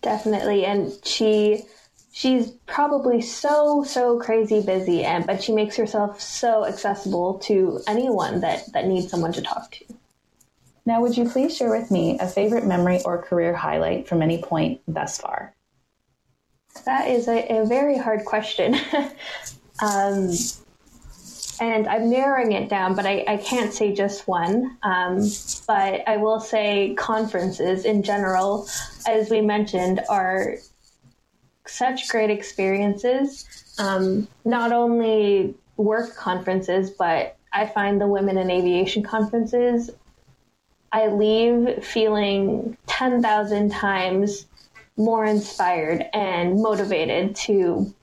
Definitely. 0.00 0.64
And 0.64 0.92
she 1.04 1.64
she's 2.18 2.50
probably 2.66 3.20
so 3.20 3.84
so 3.84 4.18
crazy 4.18 4.60
busy 4.60 5.04
and 5.04 5.24
but 5.24 5.40
she 5.40 5.52
makes 5.52 5.76
herself 5.76 6.20
so 6.20 6.66
accessible 6.66 7.38
to 7.38 7.80
anyone 7.86 8.40
that 8.40 8.60
that 8.72 8.86
needs 8.86 9.08
someone 9.08 9.32
to 9.32 9.40
talk 9.40 9.70
to. 9.70 9.84
Now 10.84 11.00
would 11.00 11.16
you 11.16 11.28
please 11.28 11.56
share 11.56 11.70
with 11.70 11.92
me 11.92 12.18
a 12.18 12.26
favorite 12.26 12.66
memory 12.66 13.00
or 13.04 13.22
career 13.22 13.54
highlight 13.54 14.08
from 14.08 14.20
any 14.20 14.42
point 14.42 14.80
thus 14.88 15.20
far? 15.20 15.54
That 16.86 17.06
is 17.06 17.28
a, 17.28 17.60
a 17.60 17.66
very 17.66 17.96
hard 17.96 18.24
question. 18.24 18.76
Um, 19.80 20.32
and 21.60 21.86
I'm 21.86 22.10
narrowing 22.10 22.50
it 22.50 22.68
down, 22.68 22.96
but 22.96 23.06
I, 23.06 23.24
I 23.28 23.36
can't 23.36 23.72
say 23.72 23.94
just 23.94 24.26
one. 24.26 24.76
Um, 24.82 25.20
but 25.68 26.02
I 26.08 26.16
will 26.16 26.40
say 26.40 26.96
conferences 26.96 27.84
in 27.84 28.02
general, 28.02 28.68
as 29.06 29.30
we 29.30 29.40
mentioned, 29.40 30.00
are 30.08 30.56
such 31.68 32.08
great 32.08 32.30
experiences. 32.30 33.46
Um, 33.78 34.28
not 34.44 34.72
only 34.72 35.54
work 35.76 36.14
conferences, 36.16 36.90
but 36.90 37.36
I 37.52 37.66
find 37.66 38.00
the 38.00 38.06
women 38.06 38.36
in 38.38 38.50
aviation 38.50 39.02
conferences, 39.02 39.90
I 40.92 41.08
leave 41.08 41.84
feeling 41.84 42.76
10,000 42.86 43.70
times 43.70 44.46
more 44.96 45.24
inspired 45.24 46.06
and 46.12 46.60
motivated 46.60 47.36
to 47.36 47.94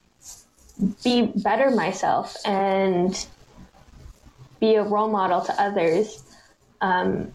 be 1.04 1.24
better 1.36 1.72
myself 1.72 2.36
and 2.46 3.28
be 4.60 4.76
a 4.76 4.84
role 4.84 5.10
model 5.10 5.42
to 5.42 5.62
others. 5.62 6.24
Um, 6.82 7.34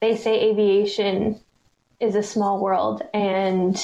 they 0.00 0.16
say 0.16 0.50
aviation 0.50 1.40
is 2.00 2.14
a 2.14 2.22
small 2.22 2.60
world, 2.60 3.02
and 3.14 3.76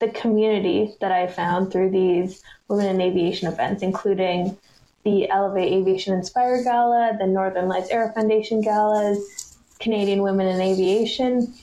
the 0.00 0.08
community 0.08 0.94
that 1.00 1.12
I 1.12 1.26
found 1.26 1.72
through 1.72 1.90
these 1.90 2.42
Women 2.68 2.86
in 2.86 3.00
Aviation 3.00 3.48
events, 3.48 3.82
including 3.82 4.56
the 5.04 5.28
Elevate 5.30 5.72
Aviation 5.72 6.14
Inspire 6.14 6.62
Gala, 6.62 7.16
the 7.18 7.26
Northern 7.26 7.68
Lights 7.68 7.90
Aero 7.90 8.12
Foundation 8.12 8.60
galas, 8.60 9.56
Canadian 9.78 10.22
Women 10.22 10.46
in 10.46 10.60
Aviation. 10.60 11.54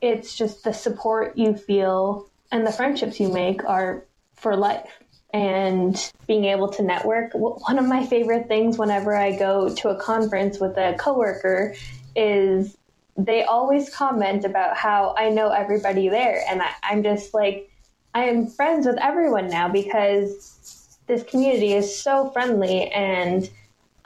It's 0.00 0.36
just 0.36 0.64
the 0.64 0.72
support 0.72 1.36
you 1.36 1.54
feel 1.54 2.28
and 2.52 2.66
the 2.66 2.72
friendships 2.72 3.20
you 3.20 3.32
make 3.32 3.64
are 3.64 4.04
for 4.36 4.56
life 4.56 4.90
and 5.34 6.12
being 6.26 6.44
able 6.46 6.68
to 6.68 6.82
network. 6.82 7.32
One 7.34 7.78
of 7.78 7.84
my 7.84 8.06
favorite 8.06 8.48
things 8.48 8.78
whenever 8.78 9.14
I 9.14 9.36
go 9.36 9.74
to 9.74 9.90
a 9.90 10.00
conference 10.00 10.58
with 10.58 10.76
a 10.78 10.94
coworker 10.98 11.74
is 12.16 12.77
they 13.18 13.42
always 13.42 13.90
comment 13.90 14.44
about 14.44 14.76
how 14.76 15.14
I 15.18 15.28
know 15.30 15.50
everybody 15.50 16.08
there. 16.08 16.44
And 16.48 16.62
I, 16.62 16.70
I'm 16.84 17.02
just 17.02 17.34
like, 17.34 17.68
I 18.14 18.24
am 18.24 18.46
friends 18.46 18.86
with 18.86 18.96
everyone 18.98 19.48
now 19.48 19.68
because 19.68 20.98
this 21.08 21.24
community 21.24 21.72
is 21.72 21.94
so 21.94 22.30
friendly 22.30 22.88
and 22.90 23.50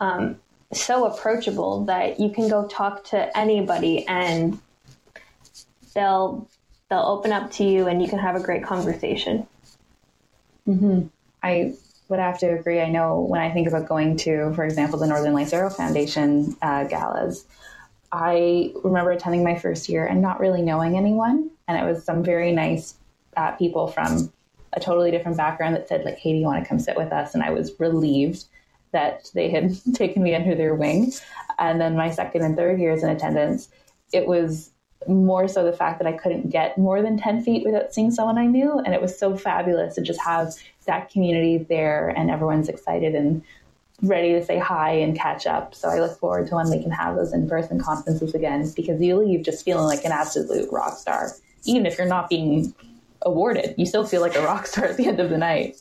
um, 0.01 0.37
so 0.72 1.05
approachable 1.05 1.85
that 1.85 2.18
you 2.18 2.31
can 2.31 2.48
go 2.48 2.66
talk 2.66 3.05
to 3.05 3.37
anybody 3.37 4.07
and 4.09 4.59
they'll 5.94 6.48
they'll 6.88 7.01
open 7.01 7.33
up 7.33 7.51
to 7.53 7.64
you 7.64 7.87
and 7.87 8.03
you 8.03 8.09
can 8.09 8.18
have 8.18 8.35
a 8.35 8.40
great 8.40 8.64
conversation. 8.64 9.46
Mm-hmm. 10.66 11.09
I 11.42 11.75
would 12.09 12.18
have 12.18 12.38
to 12.38 12.46
agree. 12.46 12.81
I 12.81 12.88
know 12.88 13.20
when 13.20 13.40
I 13.40 13.51
think 13.51 13.68
about 13.68 13.88
going 13.88 14.16
to, 14.18 14.53
for 14.55 14.64
example, 14.64 14.98
the 14.98 15.07
Northern 15.07 15.33
Lights 15.33 15.53
Aero 15.53 15.70
Foundation 15.70 16.57
uh, 16.62 16.85
galas, 16.85 17.44
I 18.12 18.72
remember 18.85 19.11
attending 19.11 19.42
my 19.42 19.59
first 19.59 19.88
year 19.88 20.07
and 20.07 20.20
not 20.20 20.38
really 20.38 20.61
knowing 20.61 20.96
anyone. 20.96 21.51
And 21.66 21.79
it 21.79 21.90
was 21.90 22.05
some 22.05 22.22
very 22.22 22.53
nice 22.53 22.94
uh, 23.37 23.53
people 23.53 23.88
from 23.88 24.31
a 24.75 24.81
totally 24.81 25.11
different 25.11 25.38
background 25.38 25.75
that 25.77 25.88
said, 25.88 26.05
like, 26.05 26.18
hey, 26.18 26.33
do 26.33 26.38
you 26.38 26.44
want 26.44 26.62
to 26.62 26.68
come 26.68 26.79
sit 26.79 26.96
with 26.96 27.12
us? 27.12 27.35
And 27.35 27.42
I 27.42 27.51
was 27.51 27.72
relieved 27.79 28.44
that 28.92 29.31
they 29.35 29.48
had 29.48 29.75
taken 29.94 30.22
me 30.22 30.35
under 30.35 30.55
their 30.55 30.75
wing. 30.75 31.12
And 31.59 31.81
then 31.81 31.96
my 31.96 32.11
second 32.11 32.42
and 32.42 32.57
third 32.57 32.79
years 32.79 33.03
in 33.03 33.09
attendance, 33.09 33.70
it 34.12 34.27
was 34.27 34.70
more 35.09 35.48
so 35.48 35.64
the 35.64 35.72
fact 35.72 35.98
that 35.98 36.07
I 36.07 36.12
couldn't 36.12 36.51
get 36.51 36.79
more 36.79 37.03
than 37.03 37.16
10 37.16 37.42
feet 37.42 37.64
without 37.64 37.92
seeing 37.92 38.11
someone 38.11 38.38
I 38.38 38.46
knew. 38.46 38.79
And 38.79 38.94
it 38.94 39.01
was 39.01 39.18
so 39.18 39.37
fabulous 39.37 39.94
to 39.94 40.03
just 40.03 40.20
have 40.20 40.55
that 40.87 41.11
community 41.11 41.59
there 41.59 42.11
and 42.11 42.31
everyone's 42.31 42.68
excited 42.68 43.14
and 43.14 43.42
ready 44.03 44.33
to 44.33 44.45
say 44.45 44.59
hi 44.59 44.91
and 44.93 45.17
catch 45.17 45.47
up. 45.47 45.75
So 45.75 45.88
I 45.88 46.01
look 46.01 46.19
forward 46.19 46.49
to 46.49 46.57
when 46.57 46.71
we 46.71 46.83
can 46.83 46.91
have 46.91 47.17
those 47.17 47.33
in 47.33 47.49
person 47.49 47.81
conferences 47.81 48.35
again 48.35 48.71
because 48.75 49.01
you 49.01 49.17
leave 49.17 49.45
just 49.45 49.65
feeling 49.65 49.85
like 49.85 50.05
an 50.05 50.12
absolute 50.12 50.71
rock 50.73 50.99
star. 50.99 51.31
Even 51.65 51.87
if 51.87 51.97
you're 51.97 52.09
not 52.09 52.29
being 52.29 52.75
awarded, 53.23 53.75
you 53.79 53.87
still 53.87 54.05
feel 54.05 54.21
like 54.21 54.35
a 54.35 54.43
rock 54.43 54.67
star 54.67 54.87
at 54.87 54.97
the 54.97 55.07
end 55.07 55.21
of 55.21 55.31
the 55.31 55.38
night. 55.38 55.77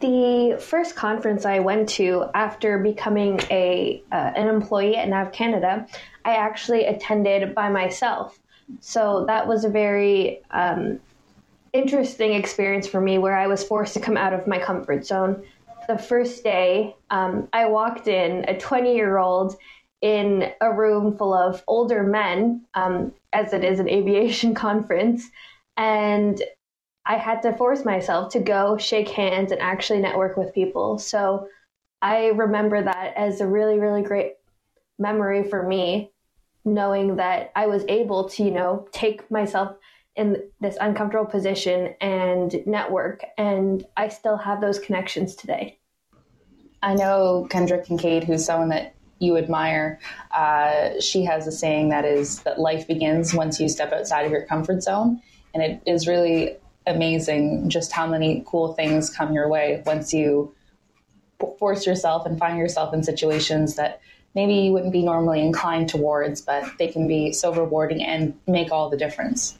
The 0.00 0.58
first 0.60 0.94
conference 0.94 1.46
I 1.46 1.60
went 1.60 1.88
to 1.90 2.26
after 2.34 2.78
becoming 2.78 3.40
a 3.50 4.02
uh, 4.12 4.32
an 4.36 4.48
employee 4.48 4.96
at 4.96 5.08
Nav 5.08 5.32
Canada, 5.32 5.86
I 6.24 6.36
actually 6.36 6.84
attended 6.84 7.54
by 7.54 7.70
myself. 7.70 8.38
So 8.80 9.24
that 9.26 9.46
was 9.46 9.64
a 9.64 9.70
very 9.70 10.42
um, 10.50 11.00
interesting 11.72 12.34
experience 12.34 12.86
for 12.86 13.00
me 13.00 13.18
where 13.18 13.36
I 13.36 13.46
was 13.46 13.62
forced 13.64 13.94
to 13.94 14.00
come 14.00 14.16
out 14.16 14.32
of 14.32 14.46
my 14.46 14.58
comfort 14.58 15.06
zone. 15.06 15.42
The 15.88 15.98
first 15.98 16.42
day, 16.42 16.96
um, 17.10 17.48
I 17.52 17.66
walked 17.66 18.08
in 18.08 18.44
a 18.48 18.58
20 18.58 18.94
year 18.94 19.18
old 19.18 19.56
in 20.02 20.52
a 20.60 20.72
room 20.72 21.16
full 21.16 21.32
of 21.32 21.62
older 21.66 22.02
men, 22.02 22.66
um, 22.74 23.12
as 23.32 23.52
it 23.52 23.64
is 23.64 23.80
an 23.80 23.88
aviation 23.98 24.54
conference, 24.54 25.28
and 25.76 26.42
I 27.04 27.16
had 27.16 27.42
to 27.42 27.52
force 27.52 27.84
myself 27.84 28.32
to 28.32 28.40
go 28.40 28.76
shake 28.76 29.08
hands 29.08 29.52
and 29.52 29.60
actually 29.60 30.00
network 30.00 30.36
with 30.36 30.54
people. 30.54 30.98
So 30.98 31.48
I 32.02 32.26
remember 32.28 32.82
that 32.82 33.14
as 33.16 33.40
a 33.40 33.46
really, 33.46 33.78
really 33.78 34.02
great 34.02 34.34
memory 34.98 35.48
for 35.48 35.62
me, 35.62 36.10
knowing 36.64 37.16
that 37.16 37.52
I 37.54 37.68
was 37.68 37.84
able 37.88 38.28
to, 38.30 38.42
you 38.42 38.50
know, 38.50 38.88
take 38.90 39.30
myself 39.30 39.76
in 40.16 40.42
this 40.60 40.76
uncomfortable 40.80 41.26
position 41.26 41.94
and 42.00 42.54
network. 42.66 43.24
And 43.36 43.84
I 43.96 44.08
still 44.08 44.36
have 44.38 44.60
those 44.60 44.78
connections 44.78 45.34
today. 45.34 45.78
I 46.82 46.94
know 46.94 47.46
Kendra 47.50 47.86
Kincade, 47.86 48.24
who's 48.24 48.44
someone 48.44 48.70
that 48.70 48.94
you 49.18 49.36
admire, 49.36 49.98
uh, 50.34 51.00
she 51.00 51.24
has 51.24 51.46
a 51.46 51.52
saying 51.52 51.88
that 51.88 52.04
is 52.04 52.40
that 52.40 52.60
life 52.60 52.86
begins 52.86 53.32
once 53.34 53.58
you 53.58 53.68
step 53.68 53.92
outside 53.92 54.26
of 54.26 54.30
your 54.30 54.44
comfort 54.46 54.82
zone. 54.82 55.20
And 55.54 55.62
it 55.62 55.82
is 55.86 56.06
really 56.06 56.56
amazing 56.86 57.68
just 57.68 57.92
how 57.92 58.06
many 58.06 58.44
cool 58.46 58.74
things 58.74 59.10
come 59.10 59.32
your 59.32 59.48
way 59.48 59.82
once 59.86 60.12
you 60.12 60.54
force 61.58 61.86
yourself 61.86 62.26
and 62.26 62.38
find 62.38 62.58
yourself 62.58 62.94
in 62.94 63.02
situations 63.02 63.76
that 63.76 64.00
maybe 64.34 64.54
you 64.54 64.72
wouldn't 64.72 64.92
be 64.92 65.02
normally 65.02 65.40
inclined 65.40 65.88
towards, 65.88 66.40
but 66.40 66.64
they 66.78 66.88
can 66.88 67.08
be 67.08 67.32
so 67.32 67.52
rewarding 67.52 68.02
and 68.02 68.38
make 68.46 68.70
all 68.70 68.90
the 68.90 68.96
difference. 68.96 69.58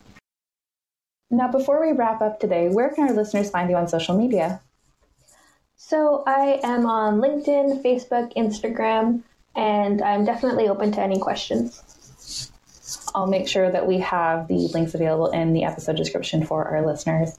Now, 1.30 1.50
before 1.50 1.84
we 1.84 1.92
wrap 1.92 2.22
up 2.22 2.38
today, 2.38 2.68
where 2.68 2.90
can 2.90 3.08
our 3.08 3.14
listeners 3.14 3.50
find 3.50 3.68
you 3.68 3.76
on 3.76 3.88
social 3.88 4.16
media? 4.16 4.60
So, 5.76 6.22
I 6.26 6.60
am 6.62 6.86
on 6.86 7.20
LinkedIn, 7.20 7.82
Facebook, 7.82 8.34
Instagram, 8.36 9.22
and 9.54 10.02
I'm 10.02 10.24
definitely 10.24 10.68
open 10.68 10.92
to 10.92 11.00
any 11.00 11.18
questions. 11.18 11.82
I'll 13.14 13.26
make 13.26 13.48
sure 13.48 13.70
that 13.70 13.86
we 13.86 13.98
have 13.98 14.46
the 14.46 14.68
links 14.72 14.94
available 14.94 15.30
in 15.30 15.52
the 15.52 15.64
episode 15.64 15.96
description 15.96 16.44
for 16.44 16.64
our 16.64 16.86
listeners. 16.86 17.38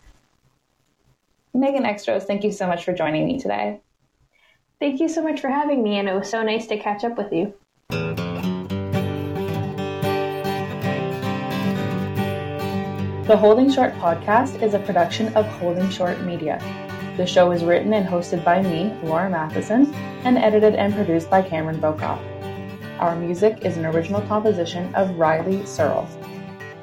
Megan 1.54 1.84
Extros, 1.84 2.24
thank 2.24 2.44
you 2.44 2.52
so 2.52 2.68
much 2.68 2.84
for 2.84 2.94
joining 2.94 3.26
me 3.26 3.40
today. 3.40 3.82
Thank 4.80 5.00
you 5.00 5.10
so 5.10 5.24
much 5.24 5.40
for 5.40 5.50
having 5.50 5.82
me, 5.82 5.98
and 5.98 6.10
it 6.10 6.14
was 6.14 6.30
so 6.30 6.44
nice 6.44 6.68
to 6.68 6.78
catch 6.78 7.04
up 7.04 7.18
with 7.18 7.32
you. 7.32 7.54
The 13.28 13.36
Holding 13.36 13.70
Short 13.70 13.94
podcast 13.96 14.62
is 14.62 14.74
a 14.74 14.80
production 14.80 15.36
of 15.36 15.46
Holding 15.46 15.90
Short 15.90 16.22
Media. 16.22 16.62
The 17.18 17.28
show 17.28 17.52
is 17.52 17.66
written 17.66 17.92
and 17.92 18.08
hosted 18.08 18.42
by 18.42 18.62
me, 18.62 18.94
Laura 19.04 19.30
Matheson, 19.30 19.94
and 20.24 20.38
edited 20.38 20.76
and 20.76 20.94
produced 20.94 21.30
by 21.30 21.42
Cameron 21.42 21.82
Bokoff. 21.82 22.22
Our 23.00 23.18
music 23.18 23.66
is 23.66 23.76
an 23.76 23.86
original 23.86 24.22
composition 24.22 24.96
of 24.96 25.18
Riley 25.18 25.66
Searle. 25.66 26.08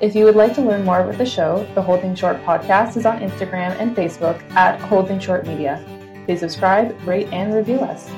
If 0.02 0.14
you 0.14 0.26
would 0.26 0.36
like 0.36 0.54
to 0.56 0.60
learn 0.60 0.84
more 0.84 1.00
about 1.00 1.16
the 1.16 1.24
show, 1.24 1.66
the 1.74 1.80
Holding 1.80 2.14
Short 2.14 2.36
podcast 2.44 2.98
is 2.98 3.06
on 3.06 3.20
Instagram 3.20 3.80
and 3.80 3.96
Facebook 3.96 4.38
at 4.50 4.78
Holding 4.82 5.20
Short 5.20 5.46
Media. 5.46 5.82
Please 6.26 6.40
subscribe, 6.40 6.94
rate, 7.08 7.32
and 7.32 7.54
review 7.54 7.76
us. 7.76 8.10